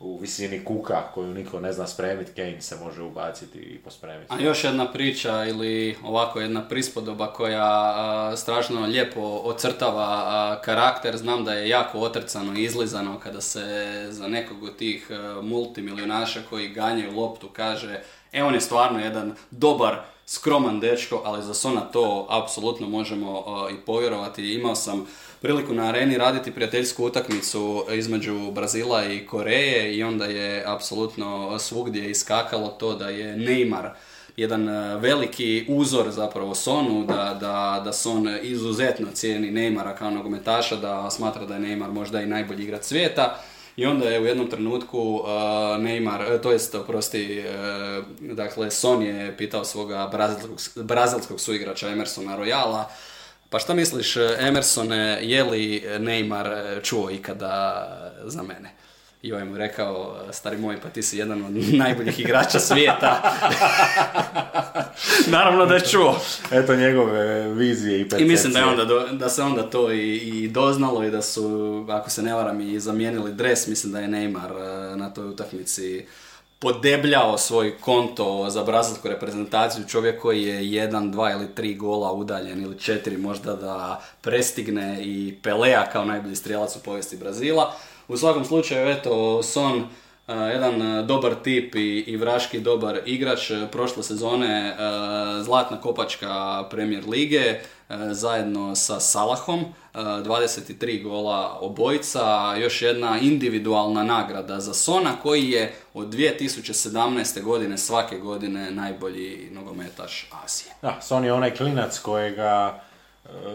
[0.00, 4.34] u visini kuka koju niko ne zna spremiti, Kane se može ubaciti i pospremiti.
[4.34, 11.16] A još jedna priča ili ovako jedna prispodoba koja strašno lijepo ocrtava karakter.
[11.16, 15.10] Znam da je jako otrcano i izlizano kada se za nekog od tih
[15.42, 18.00] multimilionaša koji ganjaju loptu kaže
[18.32, 19.96] e on je stvarno jedan dobar
[20.28, 24.54] skroman dečko, ali za Sona to apsolutno možemo i povjerovati.
[24.54, 25.06] Imao sam
[25.40, 32.10] priliku na areni raditi prijateljsku utakmicu između Brazila i Koreje i onda je apsolutno svugdje
[32.10, 33.90] iskakalo to da je Neymar
[34.36, 34.68] jedan
[34.98, 41.46] veliki uzor zapravo Sonu, da, da, da Son izuzetno cijeni Neymara kao nogometaša, da smatra
[41.46, 43.42] da je Neymar možda i najbolji igrač svijeta.
[43.78, 45.28] I onda je u jednom trenutku uh,
[45.78, 52.38] Neymar, e, to jest, oprosti, uh, dakle, Son je pitao svoga brazilskog, brazilskog suigrača Emersona
[52.38, 52.84] Royala,
[53.50, 57.86] pa šta misliš, Emersone, je li Neymar čuo ikada
[58.24, 58.74] za mene?
[59.22, 63.22] Ivo je mu rekao, stari moj, pa ti si jedan od najboljih igrača svijeta.
[65.26, 66.20] Naravno da je čuo.
[66.50, 68.26] Eto njegove vizije i percepcije.
[68.26, 71.86] I mislim da, je onda, da se onda to i, i doznalo i da su,
[71.88, 73.66] ako se ne varam, i zamijenili dres.
[73.66, 74.52] Mislim da je Neymar
[74.92, 76.06] e, na toj utakmici
[76.58, 82.62] podebljao svoj konto za brazilsku reprezentaciju, čovjek koji je jedan, dva ili tri gola udaljen
[82.62, 87.74] ili četiri možda da prestigne i Pelea kao najbolji strijelac u povijesti Brazila.
[88.08, 89.88] U svakom slučaju, eto, Son, uh,
[90.28, 94.76] jedan uh, dobar tip i, i vraški dobar igrač uh, prošle sezone,
[95.42, 97.60] zlatna kopačka Premier lige,
[98.10, 106.08] zajedno sa Salahom, 23 gola obojica, još jedna individualna nagrada za Sona koji je od
[106.08, 107.42] 2017.
[107.42, 110.72] godine svake godine najbolji nogometaš Azije.
[110.82, 112.80] Da, Son je onaj klinac kojega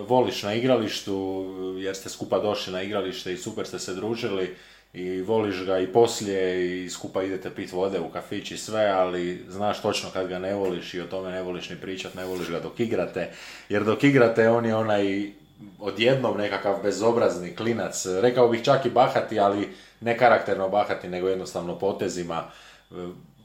[0.08, 1.46] voliš na igralištu,
[1.78, 4.56] jer ste skupa došli na igralište i super ste se družili
[4.94, 9.46] i voliš ga i poslije i skupa idete pit vode u kafić i sve, ali
[9.50, 12.50] znaš točno kad ga ne voliš i o tome ne voliš ni pričat, ne voliš
[12.50, 13.32] ga dok igrate,
[13.70, 15.32] jer dok igrate on je onaj
[15.80, 19.70] odjednom nekakav bezobrazni klinac, rekao bih čak i bahati, ali
[20.02, 22.44] ne karakterno bahati, nego jednostavno potezima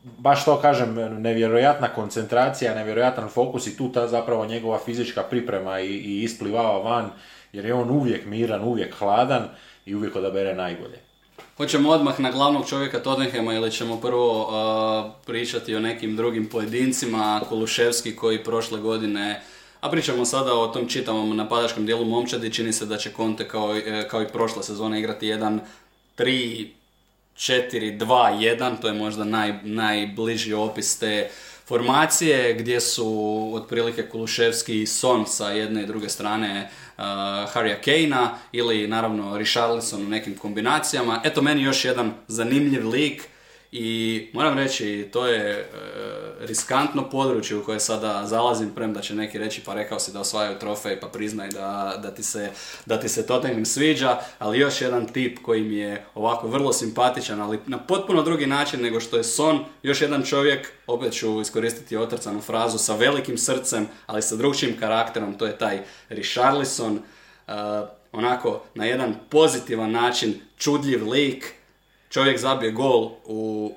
[0.02, 5.86] baš to kažem, nevjerojatna koncentracija, nevjerojatan fokus i tu ta zapravo njegova fizička priprema i,
[5.86, 7.10] i isplivava van,
[7.52, 9.48] jer je on uvijek miran, uvijek hladan
[9.86, 10.98] i uvijek odabere najbolje.
[11.56, 17.40] Hoćemo odmah na glavnog čovjeka Tottenhama ili ćemo prvo uh, pričati o nekim drugim pojedincima,
[17.48, 19.42] Koluševski koji prošle godine,
[19.80, 23.76] a pričamo sada o tom čitavom napadačkom dijelu momčadi, čini se da će Conte kao,
[23.76, 25.60] e, kao i prošle sezone igrati jedan
[26.14, 26.70] tri
[27.38, 31.30] 4-2-1, to je možda naj, najbliži opis te
[31.66, 37.04] formacije gdje su otprilike Kuluševski i Son sa jedne i druge strane uh,
[37.54, 41.20] Harrya Kane'a ili naravno Richarlison u nekim kombinacijama.
[41.24, 43.28] Eto meni još jedan zanimljiv lik
[43.72, 45.66] i moram reći, to je e,
[46.40, 50.58] riskantno područje u koje sada zalazim, premda će neki reći pa rekao si da osvajaju
[50.58, 52.50] trofej pa priznaj da, da, ti se,
[52.86, 57.40] da ti se Tottenham sviđa, ali još jedan tip koji mi je ovako vrlo simpatičan,
[57.40, 61.96] ali na potpuno drugi način nego što je Son, još jedan čovjek, opet ću iskoristiti
[61.96, 66.92] otrcanu frazu, sa velikim srcem, ali sa drugčijim karakterom, to je taj Richarlison,
[67.46, 67.52] uh,
[68.12, 71.57] onako na jedan pozitivan način, čudljiv lik,
[72.10, 73.72] čovjek zabije gol u,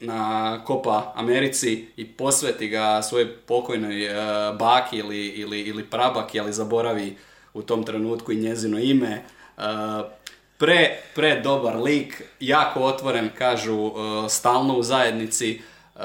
[0.00, 4.14] na Kopa Americi i posveti ga svojoj pokojnoj uh,
[4.58, 7.16] baki ili, ili, ili prabaki, ali zaboravi
[7.54, 9.22] u tom trenutku i njezino ime.
[9.56, 9.64] Uh,
[10.58, 13.94] pre, pre dobar lik, jako otvoren, kažu, uh,
[14.28, 15.60] stalno u zajednici,
[15.98, 16.04] Uh,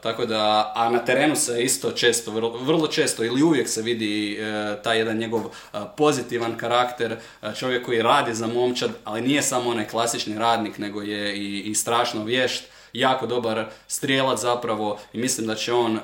[0.00, 4.38] tako da, a na terenu se isto često, vrlo, vrlo često ili uvijek se vidi
[4.40, 5.52] uh, taj jedan njegov uh,
[5.96, 7.16] pozitivan karakter,
[7.58, 11.74] čovjek koji radi za momčad, ali nije samo onaj klasični radnik, nego je i, i
[11.74, 16.00] strašno vješt, jako dobar strijelac zapravo i mislim da će on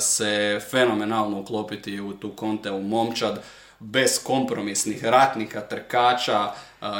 [0.00, 3.42] se fenomenalno uklopiti u tu konte u momčad,
[3.78, 6.52] bez kompromisnih ratnika, trkača,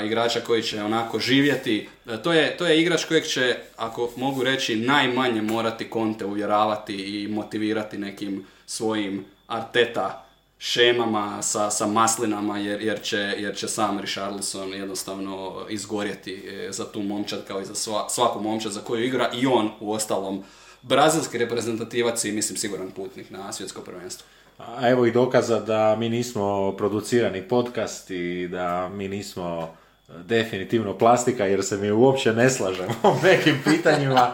[0.07, 1.89] igrača koji će onako živjeti.
[2.07, 6.95] E, to je, to je igrač kojeg će, ako mogu reći, najmanje morati konte uvjeravati
[6.95, 10.27] i motivirati nekim svojim arteta
[10.59, 16.93] šemama sa, sa maslinama jer, jer, će, jer će sam Richarlison jednostavno izgorjeti e, za
[16.93, 20.45] tu momčad kao i za sva, svaku momčad za koju igra i on u ostalom
[20.83, 24.27] brazilski reprezentativac i mislim siguran putnik na svjetsko prvenstvo.
[24.67, 29.69] A evo i dokaza da mi nismo producirani podcast i da mi nismo
[30.09, 34.33] e, definitivno plastika jer se mi uopće ne slažemo u nekim pitanjima.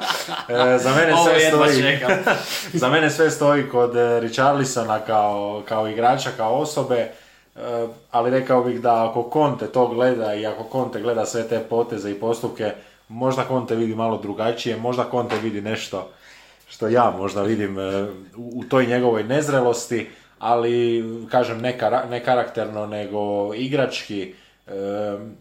[0.48, 1.98] E, za mene sve stoji
[2.80, 7.10] za mene sve stoji kod e, Richarlisona kao, kao igrača, kao osobe.
[8.10, 12.10] ali rekao bih da ako Conte to gleda i ako Conte gleda sve te poteze
[12.10, 12.72] i postupke,
[13.08, 16.10] možda Conte vidi malo drugačije, možda Conte vidi nešto
[16.68, 18.06] što ja možda vidim e,
[18.36, 21.78] u toj njegovoj nezrelosti, ali kažem ne,
[22.10, 24.34] ne karakterno nego igrački,
[24.66, 24.72] e,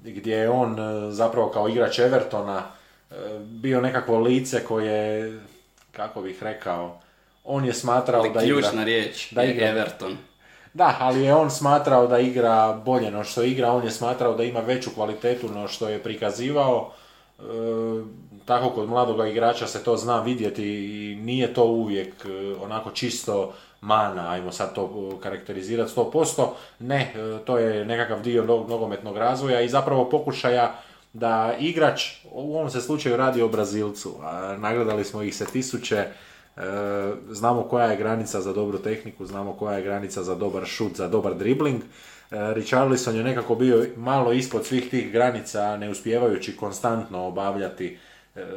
[0.04, 2.64] gdje je on e, zapravo kao igrač Evertona
[3.40, 5.34] bio nekakvo lice koje,
[5.92, 7.00] kako bih rekao,
[7.44, 8.84] on je smatrao ali da ključna igra...
[8.84, 10.18] riječ da igra, Everton.
[10.74, 14.44] Da, ali je on smatrao da igra bolje no što igra, on je smatrao da
[14.44, 16.92] ima veću kvalitetu no što je prikazivao
[18.46, 23.54] tako kod mladoga igrača se to zna vidjeti i nije to uvijek e, onako čisto
[23.82, 26.48] mana, ajmo sad to e, karakterizirati 100%,
[26.80, 30.76] ne, e, to je nekakav dio nogometnog razvoja i zapravo pokušaja
[31.14, 36.06] da igrač, u ovom se slučaju radi o Brazilcu, a nagledali smo ih se tisuće,
[37.30, 41.08] znamo koja je granica za dobru tehniku, znamo koja je granica za dobar šut, za
[41.08, 41.82] dobar dribling.
[42.32, 47.98] Richarlison je nekako bio malo ispod svih tih granica, ne uspijevajući konstantno obavljati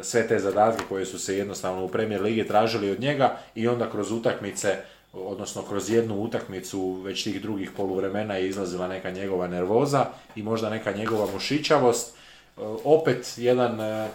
[0.02, 3.90] sve te zadatke koje su se jednostavno u Premier Ligi tražili od njega i onda
[3.90, 4.76] kroz utakmice
[5.12, 10.06] odnosno kroz jednu utakmicu već tih drugih poluvremena je izlazila neka njegova nervoza
[10.36, 12.16] i možda neka njegova mušićavost.
[12.16, 14.09] E, opet jedan e,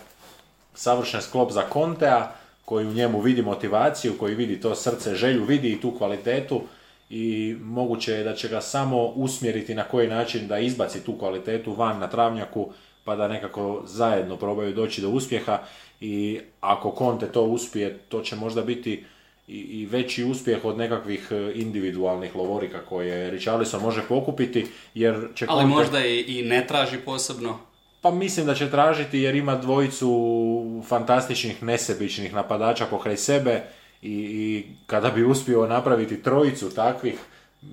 [0.74, 2.36] savršen sklop za Kontea
[2.66, 6.62] koji u njemu vidi motivaciju, koji vidi to srce, želju, vidi i tu kvalitetu
[7.10, 11.74] i moguće je da će ga samo usmjeriti na koji način da izbaci tu kvalitetu
[11.74, 12.72] van na travnjaku
[13.04, 15.60] pa da nekako zajedno probaju doći do uspjeha
[16.02, 19.04] i ako Konte to uspije, to će možda biti
[19.48, 25.46] i, i veći uspjeh od nekakvih e, individualnih lovorika koje Richarlison može pokupiti, jer će
[25.50, 27.60] Ali možda i, i ne traži posebno?
[28.02, 33.62] Pa mislim da će tražiti jer ima dvojicu fantastičnih nesebičnih napadača pokraj sebe
[34.02, 37.20] i, i kada bi uspio napraviti trojicu takvih,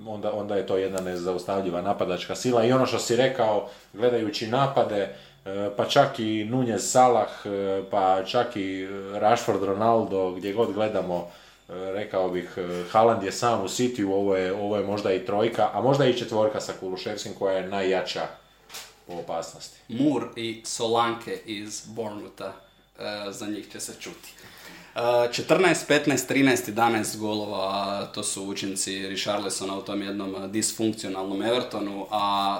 [0.07, 2.63] onda, onda je to jedna nezaustavljiva napadačka sila.
[2.63, 5.15] I ono što si rekao, gledajući napade,
[5.45, 11.27] e, pa čak i Nunez Salah, e, pa čak i Rashford Ronaldo, gdje god gledamo,
[11.71, 15.25] E, rekao bih, e, Haaland je sam u City, ovo je, ovo je možda i
[15.25, 18.27] trojka, a možda i četvorka sa Kuluševskim koja je najjača
[19.07, 19.79] po opasnosti.
[19.87, 22.53] Mur i Solanke iz Bournemoutha,
[22.99, 24.33] e, za njih će se čuti.
[24.95, 32.57] 14, 15, 13, 11 golova, to su učinci Richarlisona u tom jednom disfunkcionalnom Evertonu, a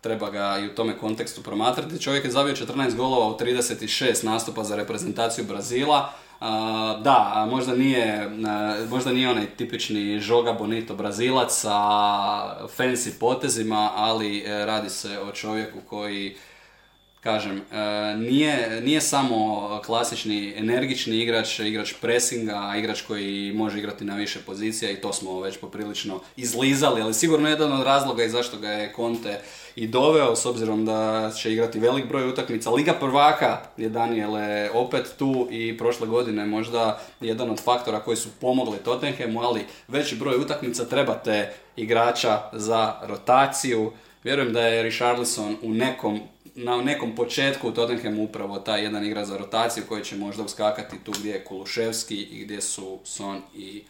[0.00, 2.02] treba ga i u tome kontekstu promatrati.
[2.02, 6.12] Čovjek je zabio 14 golova u 36 nastupa za reprezentaciju Brazila,
[7.02, 8.30] da, možda nije,
[8.90, 11.72] možda nije onaj tipični žoga bonito brazilac sa
[12.78, 16.36] fancy potezima, ali e, radi se o čovjeku koji
[17.22, 24.16] kažem, e, nije, nije samo klasični energični igrač, igrač pressinga, igrač koji može igrati na
[24.16, 28.58] više pozicija i to smo već poprilično izlizali, ali sigurno jedan od razloga i zašto
[28.58, 29.40] ga je Conte
[29.76, 32.70] i doveo, s obzirom da će igrati velik broj utakmica.
[32.70, 38.28] Liga prvaka je Daniele opet tu i prošle godine možda jedan od faktora koji su
[38.40, 43.92] pomogli Tottenhamu, ali veći broj utakmica trebate igrača za rotaciju.
[44.24, 46.20] Vjerujem da je Richarlison u nekom
[46.54, 50.98] na nekom početku u Tottenhamu upravo taj jedan igra za rotaciju koji će možda uskakati
[51.04, 53.82] tu gdje je Kuluševski i gdje su Son i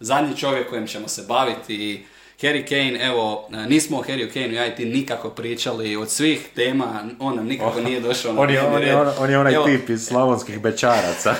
[0.00, 2.04] zadnji čovjek kojem ćemo se baviti.
[2.42, 7.04] Harry Kane, evo, nismo o Harry Kane ja i ti nikako pričali od svih tema,
[7.18, 9.64] on nam nikako oh, nije došao na on je, on, je, on, je onaj evo,
[9.64, 11.34] tip iz slavonskih bečaraca.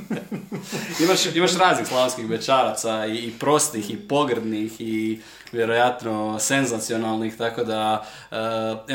[1.04, 5.20] imaš, imaš raznih slavonskih bečaraca i, i prostih i pogrdnih i
[5.52, 8.36] vjerojatno senzacionalnih, tako da eh,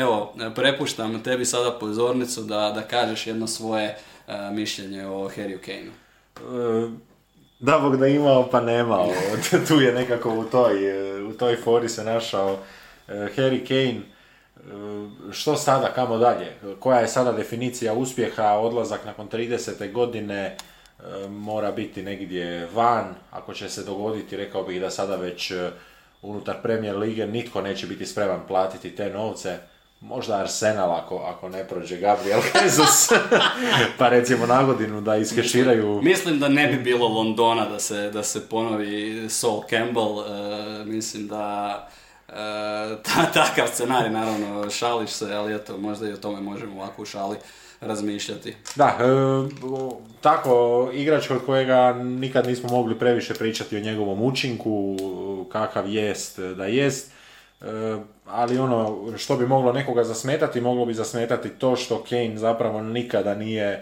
[0.00, 3.84] evo, prepuštam tebi sada pozornicu da, da kažeš jedno svoje
[4.28, 5.92] eh, mišljenje o Harry Kaneu.
[7.58, 9.12] Da, Bog da imao pa nemao.
[9.68, 10.76] tu je nekako u toj,
[11.22, 12.58] u toj fori se našao
[13.08, 14.00] Harry Kane.
[15.32, 16.52] Što sada, kamo dalje?
[16.80, 19.92] Koja je sada definicija uspjeha, odlazak nakon 30.
[19.92, 20.56] godine,
[21.28, 25.52] mora biti negdje van, ako će se dogoditi, rekao bih da sada već
[26.22, 29.58] unutar Premier Lige nitko neće biti spreman platiti te novce.
[30.00, 33.08] Možda Arsenal ako, ako ne prođe Gabriel Jesus,
[33.98, 36.00] pa recimo na godinu da iskeširaju...
[36.02, 41.28] Mislim da ne bi bilo Londona da se, da se ponovi Saul Campbell, e, mislim
[41.28, 41.88] da
[42.28, 42.32] e,
[43.02, 47.06] ta, takav scenarij, naravno šališ se, ali eto, možda i o tome možemo ovako u
[47.06, 47.36] šali
[47.80, 48.54] razmišljati.
[48.74, 49.04] Da, e,
[50.20, 54.96] tako, igrač od kojega nikad nismo mogli previše pričati o njegovom učinku,
[55.52, 57.12] kakav jest da jest,
[57.60, 57.66] e,
[58.28, 63.34] ali ono što bi moglo nekoga zasmetati, moglo bi zasmetati to što Kane zapravo nikada
[63.34, 63.80] nije e,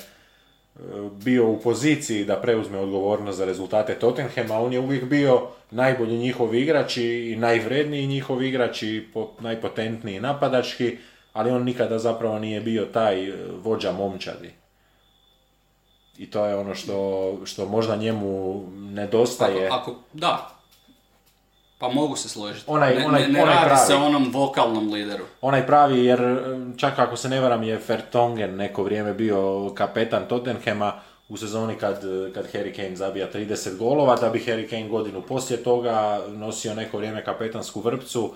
[1.12, 6.54] bio u poziciji da preuzme odgovornost za rezultate Tottenhama, on je uvijek bio najbolji njihov
[6.54, 9.08] igrač i najvredniji njihov igrač i
[9.40, 10.98] najpotentniji napadački,
[11.32, 14.50] ali on nikada zapravo nije bio taj e, vođa momčadi.
[16.18, 19.66] I to je ono što, što možda njemu nedostaje.
[19.66, 20.53] Ako, ako, da,
[21.78, 22.64] pa mogu se složiti.
[22.66, 23.86] Onaj, ne, onaj, ne, onaj radi pravi.
[23.86, 25.24] se onom vokalnom lideru.
[25.40, 26.38] Onaj pravi, jer
[26.76, 30.92] čak ako se ne varam je Fertongen neko vrijeme bio kapetan Tottenhema
[31.28, 32.00] u sezoni kad,
[32.34, 36.96] kad Harry Kane zabija 30 golova, da bi Harry Kane godinu poslije toga nosio neko
[36.96, 38.34] vrijeme kapetansku vrpcu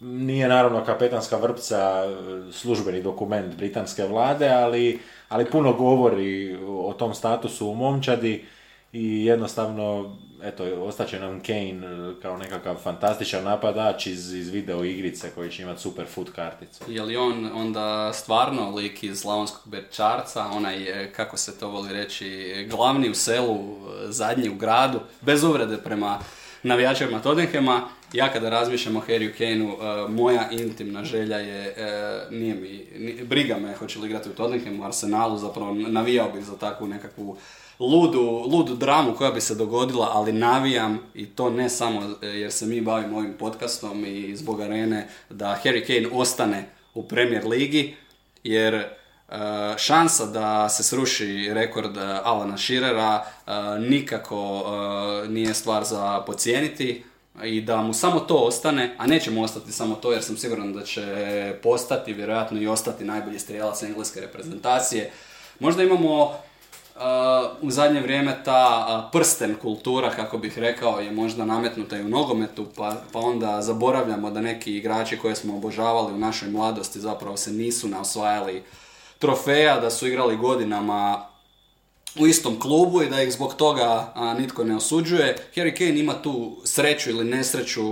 [0.00, 2.04] nije naravno kapetanska vrpca
[2.52, 8.46] službeni dokument britanske vlade, ali, ali puno govori o tom statusu u momčadi
[8.92, 15.30] i jednostavno, eto, ostaće nam Kane e, kao nekakav fantastičan napadač iz, iz video igrice
[15.34, 16.84] koji će imati super foot karticu.
[16.88, 21.92] Je li on onda stvarno lik iz Slavonskog Bečarca, onaj, e, kako se to voli
[21.92, 26.18] reći, glavni u selu, e, zadnji u gradu, bez uvrede prema
[26.62, 29.76] navijačima Tottenhema, ja kada razmišljam o Harry Kaneu,
[30.08, 31.74] moja intimna želja je,
[32.30, 32.86] nije mi,
[33.24, 37.36] briga me hoće li igrati u Tottenhamu, Arsenalu, zapravo navijao bih za takvu nekakvu
[37.78, 42.52] ludu, ludu dramu koja bi se dogodila, ali navijam i to ne samo e, jer
[42.52, 47.96] se mi bavimo ovim podcastom i zbog arene da Harry Kane ostane u Premier Ligi,
[48.44, 48.86] jer e,
[49.78, 54.64] šansa da se sruši rekord Alana Shearera e, nikako
[55.28, 57.04] nije stvar za pocijeniti
[57.44, 60.72] i da mu samo to ostane, a neće mu ostati samo to jer sam siguran
[60.72, 61.04] da će
[61.62, 65.10] postati, vjerojatno i ostati najbolji strijelac engleske reprezentacije.
[65.60, 66.34] Možda imamo
[67.62, 72.66] u zadnje vrijeme ta prsten kultura, kako bih rekao, je možda nametnuta i u nogometu,
[72.76, 77.52] pa, pa onda zaboravljamo da neki igrači koje smo obožavali u našoj mladosti zapravo se
[77.52, 78.62] nisu naosvajali
[79.18, 81.27] trofeja, da su igrali godinama
[82.18, 85.36] u istom klubu i da ih zbog toga nitko ne osuđuje.
[85.54, 87.82] Harry Kane ima tu sreću ili nesreću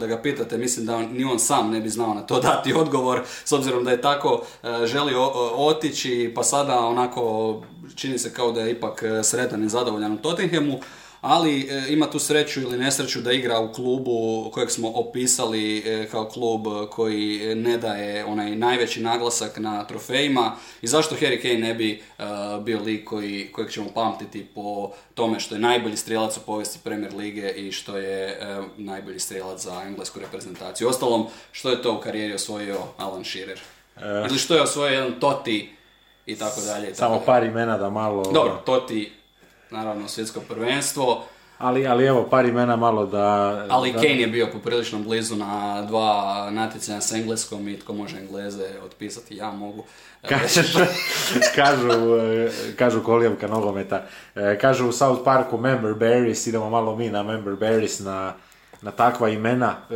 [0.00, 3.20] da ga pitate, mislim da ni on sam ne bi znao na to dati odgovor,
[3.44, 4.44] s obzirom da je tako
[4.84, 5.22] želio
[5.56, 7.62] otići, pa sada onako
[7.94, 10.80] čini se kao da je ipak e, sretan i zadovoljan u Tottenhamu,
[11.22, 16.08] ali e, ima tu sreću ili nesreću da igra u klubu kojeg smo opisali e,
[16.10, 21.74] kao klub koji ne daje onaj najveći naglasak na trofejima i zašto Harry Kane ne
[21.74, 22.02] bi
[22.62, 27.14] bio lik koji, kojeg ćemo pamtiti po tome što je najbolji strijelac u povijesti Premier
[27.14, 28.38] Lige i što je
[28.76, 30.88] najbolji strijelac za englesku reprezentaciju.
[30.88, 33.60] Ostalom, što je to u karijeri osvojio Alan Shearer?
[34.30, 35.70] Ili što je osvojio jedan Totti
[36.26, 36.94] i tako dalje.
[36.94, 38.22] Samo par imena da malo...
[38.32, 39.12] Dobro, to ti,
[39.72, 41.24] naravno, svjetsko prvenstvo.
[41.58, 43.66] Ali, ali evo, par imena malo da...
[43.68, 48.64] Ali Kane je bio poprilično blizu na dva natjecanja s engleskom i tko može engleze
[48.84, 49.84] otpisati, ja mogu.
[51.56, 51.88] kažu,
[52.76, 54.06] kažu kolijevka nogometa.
[54.34, 58.34] E, kažu u South Parku Member Berries, idemo malo mi na Member Berries na
[58.82, 59.76] na takva imena.
[59.90, 59.94] E,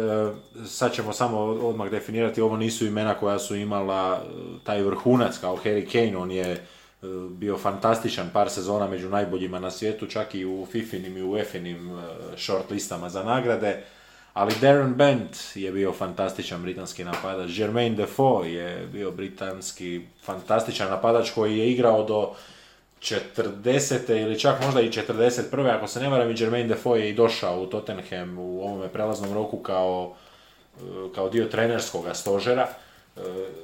[0.66, 4.23] sad ćemo samo odmah definirati, ovo nisu imena koja su imala
[4.65, 6.66] taj vrhunac kao Harry Kane, on je
[7.31, 11.99] bio fantastičan par sezona među najboljima na svijetu, čak i u Fifinim i u Efinim
[12.37, 13.83] short listama za nagrade.
[14.37, 17.59] Ali Darren Bent je bio fantastičan britanski napadač.
[17.59, 22.35] Jermaine Defoe je bio britanski fantastičan napadač koji je igrao do
[23.01, 24.23] 40.
[24.23, 25.77] ili čak možda i 41.
[25.77, 29.35] ako se ne varam i Jermaine Defoe je i došao u Tottenham u ovome prelaznom
[29.35, 30.15] roku kao,
[30.78, 30.83] e,
[31.15, 32.69] kao dio trenerskog stožera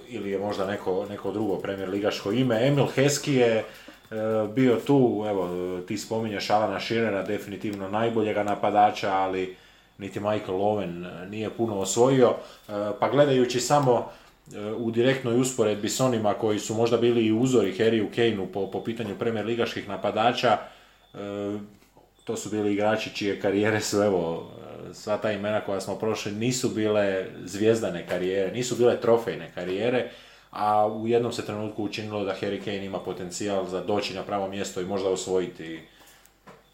[0.08, 2.66] ili je možda neko, neko drugo premier ligaško ime.
[2.66, 3.64] Emil Heski je e,
[4.54, 5.48] bio tu, evo,
[5.88, 9.56] ti spominješ Alana Shearera, definitivno najboljega napadača, ali
[9.98, 12.34] niti Michael Owen nije puno osvojio.
[13.00, 14.10] Pa gledajući samo
[14.76, 18.84] u direktnoj usporedbi s onima koji su možda bili i uzori Harryu Kaneu po, po
[18.84, 20.58] pitanju Premier ligaških napadača,
[22.24, 24.50] to su bili igrači čije karijere su, evo,
[24.94, 30.10] sva ta imena koja smo prošli nisu bile zvijezdane karijere, nisu bile trofejne karijere,
[30.51, 34.48] a u jednom se trenutku učinilo da Harry Kane ima potencijal za doći na pravo
[34.48, 35.81] mjesto i možda osvojiti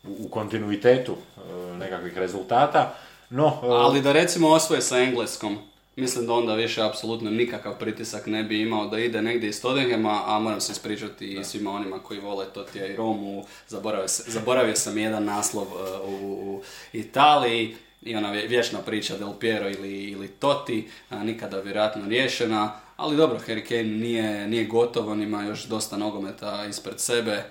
[0.05, 2.95] u, kontinuitetu e, nekakvih rezultata.
[3.31, 5.59] No, e, Ali da recimo osvoje sa engleskom,
[5.97, 10.23] mislim da onda više apsolutno nikakav pritisak ne bi imao da ide negdje iz Tottenhama,
[10.27, 13.45] a moram se ispričati i svima onima koji vole Totija i Romu.
[13.69, 16.62] Zaboravio, zaboravio sam jedan naslov e, u,
[16.93, 22.72] Italiji i ona vječna priča Del Piero ili, ili Toti, nikada vjerojatno riješena.
[22.96, 27.44] Ali dobro, Harry Kane nije, nije gotov, on ima još dosta nogometa ispred sebe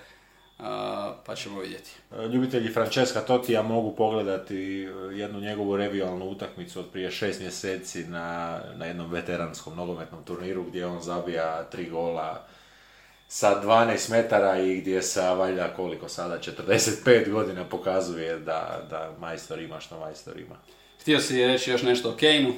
[1.26, 1.92] pa ćemo vidjeti.
[2.34, 8.60] Ljubitelji Francesca Totija mogu pogledati e, jednu njegovu revijalnu utakmicu od prije šest mjeseci na,
[8.76, 12.48] na jednom veteranskom nogometnom turniru gdje on zabija tri gola
[13.28, 19.60] sa 12 metara i gdje sa valjda koliko sada 45 godina pokazuje da, da majstor
[19.60, 20.56] ima što majstor ima.
[21.02, 22.54] Htio si reći još nešto o Kaneu?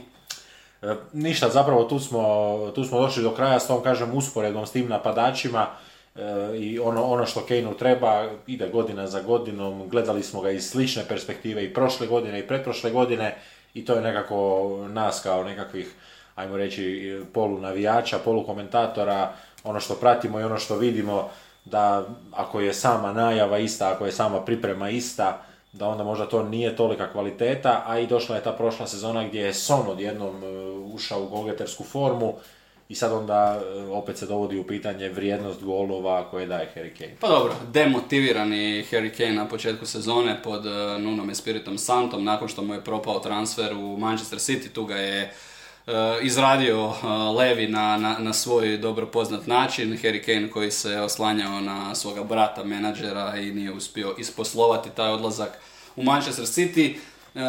[0.81, 4.71] E, ništa, zapravo tu smo, tu smo došli do kraja s tom, kažem, usporedom s
[4.71, 5.67] tim napadačima
[6.19, 10.69] E, i ono, ono što Kaneu treba ide godina za godinom, gledali smo ga iz
[10.69, 13.35] slične perspektive i prošle godine i pretprošle godine
[13.73, 15.91] i to je nekako nas kao nekakvih,
[16.35, 19.33] ajmo reći, polu navijača, polu komentatora,
[19.63, 21.29] ono što pratimo i ono što vidimo,
[21.65, 25.41] da ako je sama najava ista, ako je sama priprema ista,
[25.73, 29.41] da onda možda to nije tolika kvaliteta, a i došla je ta prošla sezona gdje
[29.41, 30.47] je Son odjednom e,
[30.93, 32.33] ušao u golgetersku formu
[32.89, 37.15] i sad onda e, opet se dovodi u pitanje vrijednost golova koje daje Harry Kane.
[37.19, 42.63] Pa dobro, demotivirani Harry Kane na početku sezone pod uh, Nunom Espiritom Santom, nakon što
[42.63, 45.33] mu je propao transfer u Manchester City, tu ga je
[46.21, 46.95] izradio uh,
[47.37, 49.97] Levi na, na, na svoj dobro poznat način.
[49.97, 55.57] Harry Kane koji se oslanjao na svoga brata menadžera i nije uspio isposlovati taj odlazak
[55.95, 56.95] u Manchester City.
[57.35, 57.41] Uh,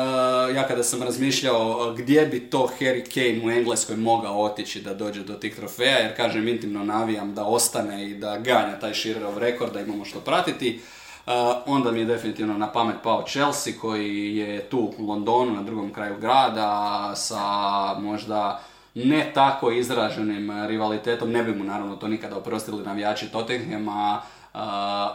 [0.56, 5.22] ja kada sam razmišljao gdje bi to Harry Kane u Engleskoj mogao otići da dođe
[5.22, 9.72] do tih trofeja, jer kažem intimno navijam da ostane i da ganja taj Shearerov rekord,
[9.72, 10.80] da imamo što pratiti,
[11.66, 15.92] onda mi je definitivno na pamet pao Chelsea koji je tu u Londonu na drugom
[15.92, 17.44] kraju grada sa
[17.98, 18.60] možda
[18.94, 24.22] ne tako izraženim rivalitetom, ne bi mu naravno to nikada oprostili navijači Tottenhama,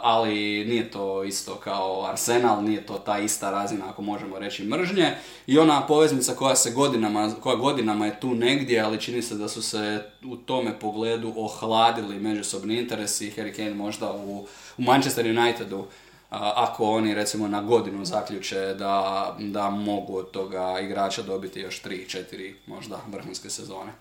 [0.02, 5.14] ali nije to isto kao Arsenal, nije to ta ista razina ako možemo reći mržnje.
[5.46, 9.48] I ona poveznica koja se godinama, koja godinama je tu negdje, ali čini se da
[9.48, 13.26] su se u tome pogledu ohladili međusobni interesi.
[13.26, 14.46] I Harry Kane možda u,
[14.78, 15.86] u Manchester Unitedu
[16.30, 22.24] ako oni recimo na godinu zaključe da, da mogu od toga igrača dobiti još 3,
[22.32, 23.92] 4 možda vrhunske sezone.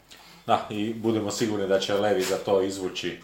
[0.46, 3.20] Da, i budemo sigurni da će Levi za to izvući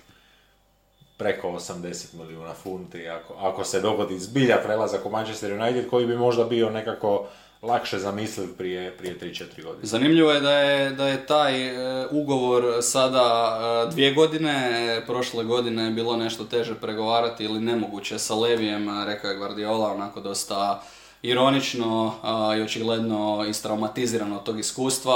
[1.18, 6.18] preko 80 milijuna funti ako, ako se dogodi zbilja prelazak u Manchester United koji bi
[6.18, 7.28] možda bio nekako
[7.62, 9.86] lakše zamisliv prije, prije 3-4 godine.
[9.86, 13.58] Zanimljivo je da je, da je taj e, ugovor sada
[13.88, 19.30] e, dvije godine, prošle godine je bilo nešto teže pregovarati ili nemoguće sa Levijem, rekao
[19.30, 20.84] je Guardiola onako dosta
[21.24, 22.14] ironično
[22.58, 25.16] i očigledno istraumatizirano od tog iskustva,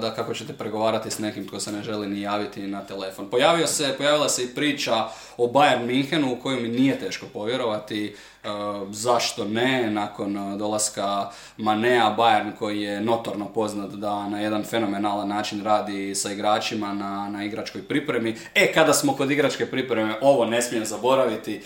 [0.00, 3.30] da kako ćete pregovarati s nekim tko se ne želi ni javiti na telefon.
[3.30, 8.16] Pojavio se, pojavila se i priča o Bayern Minhenu u koju mi nije teško povjerovati.
[8.44, 8.48] E,
[8.90, 15.28] zašto ne, nakon e, dolaska Manea, Bayern koji je notorno poznat da na jedan fenomenalan
[15.28, 18.36] način radi sa igračima na, na igračkoj pripremi.
[18.54, 21.62] E, kada smo kod igračke pripreme, ovo ne smijem zaboraviti, e,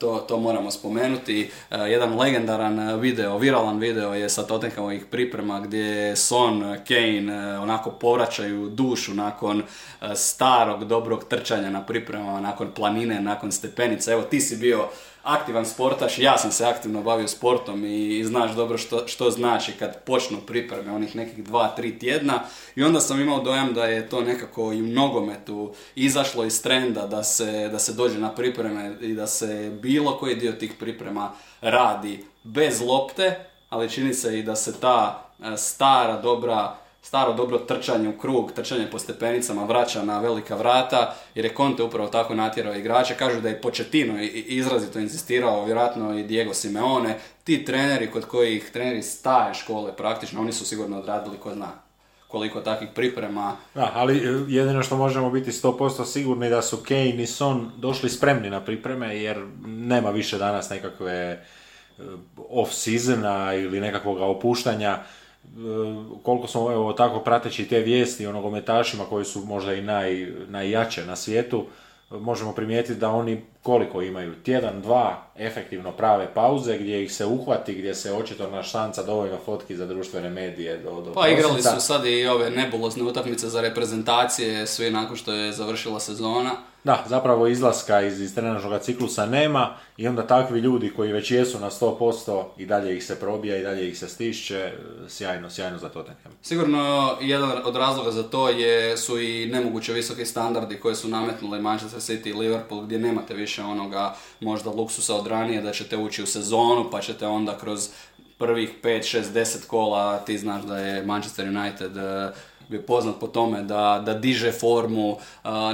[0.00, 1.50] to, to moramo spomenuti.
[1.70, 9.14] Jedan legendaran video, viralan video je sa Tottenhamovih priprema gdje Son, Kane onako povraćaju dušu
[9.14, 9.62] nakon
[10.14, 14.12] starog, dobrog trčanja na pripremama, nakon planine, nakon stepenica.
[14.12, 14.88] Evo, ti si bio
[15.26, 20.04] aktivan sportaš, ja sam se aktivno bavio sportom i, znaš dobro što, što znači kad
[20.04, 22.40] počnu pripreme onih nekih dva, tri tjedna
[22.76, 27.06] i onda sam imao dojam da je to nekako i u nogometu izašlo iz trenda
[27.06, 31.32] da se, da se dođe na pripreme i da se bilo koji dio tih priprema
[31.60, 36.76] radi bez lopte, ali čini se i da se ta e, stara, dobra
[37.06, 41.82] staro dobro trčanje u krug, trčanje po stepenicama vraća na velika vrata, jer je Conte
[41.82, 43.14] upravo tako natjerao igrače.
[43.14, 47.18] Kažu da je Početino izrazito insistirao, vjerojatno i Diego Simeone.
[47.44, 51.68] Ti treneri kod kojih treneri staje škole praktično, oni su sigurno odradili ko zna
[52.28, 53.56] koliko takvih priprema.
[53.74, 58.10] Da, ali e, jedino što možemo biti 100% sigurni da su Kane i Son došli
[58.10, 61.38] spremni na pripreme jer nema više danas nekakve e,
[62.36, 64.98] off-seasona ili nekakvog opuštanja
[66.22, 71.06] koliko smo evo tako prateći te vijesti o nogometašima koji su možda i naj, najjače
[71.06, 71.64] na svijetu,
[72.10, 77.74] možemo primijetiti da oni koliko imaju, tjedan, dva efektivno prave pauze gdje ih se uhvati,
[77.74, 81.80] gdje se očito na šanca dovoljno fotki za društvene medije do, do Pa igrali su
[81.80, 86.50] sad i ove nebulozne utakmice za reprezentacije, svi nakon što je završila sezona.
[86.86, 91.58] Da, zapravo izlaska iz, iz trenažnog ciklusa nema i onda takvi ljudi koji već jesu
[91.58, 94.72] na 100% i dalje ih se probija i dalje ih se stišće,
[95.08, 96.32] sjajno, sjajno za Tottenham.
[96.42, 101.60] Sigurno jedan od razloga za to je, su i nemoguće visoki standardi koje su nametnuli
[101.60, 106.22] Manchester City i Liverpool gdje nemate više onoga možda luksusa od ranije da ćete ući
[106.22, 107.88] u sezonu pa ćete onda kroz
[108.38, 111.92] prvih 5, 6, 10 kola ti znaš da je Manchester United
[112.68, 115.18] je poznat po tome da, da diže formu,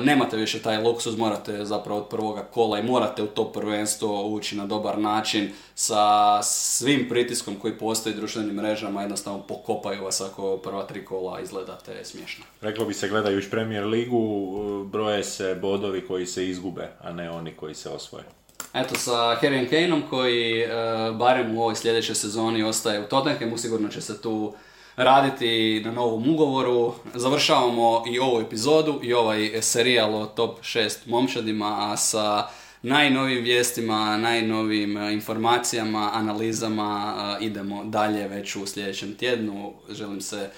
[0.01, 4.57] nemate više taj luksuz, morate zapravo od prvoga kola i morate u to prvenstvo ući
[4.57, 10.83] na dobar način sa svim pritiskom koji postoji društvenim mrežama, jednostavno pokopaju vas ako prva
[10.83, 12.45] tri kola izgledate smiješno.
[12.61, 14.53] Reklo bi se gledajući Premier ligu,
[14.85, 18.25] broje se bodovi koji se izgube, a ne oni koji se osvoje.
[18.75, 20.69] Eto, sa Harry Kaneom koji e,
[21.13, 24.55] barem u ovoj sljedećoj sezoni ostaje u Tottenhamu, sigurno će se tu
[24.97, 26.95] raditi na novom ugovoru.
[27.15, 32.49] Završavamo i ovu epizodu i ovaj serijal o top 6 momčadima, a sa
[32.83, 39.73] najnovim vijestima, najnovim e, informacijama, analizama e, idemo dalje već u sljedećem tjednu.
[39.91, 40.51] Želim se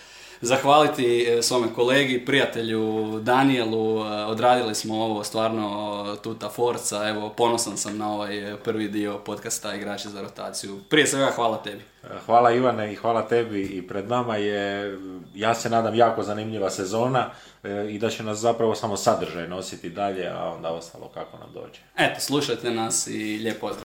[0.45, 7.77] zahvaliti e, svome kolegi, prijatelju Danielu, e, odradili smo ovo stvarno tuta forca, evo ponosan
[7.77, 10.81] sam na ovaj prvi dio podcasta Igrači za rotaciju.
[10.91, 11.83] Prije svega hvala tebi.
[12.27, 14.99] Hvala Ivane i hvala tebi i pred nama je,
[15.35, 17.31] ja se nadam, jako zanimljiva sezona
[17.91, 21.81] i da će nas zapravo samo sadržaj nositi dalje, a onda ostalo kako nam dođe.
[21.97, 23.85] Eto, slušajte nas i lijep pozdrav.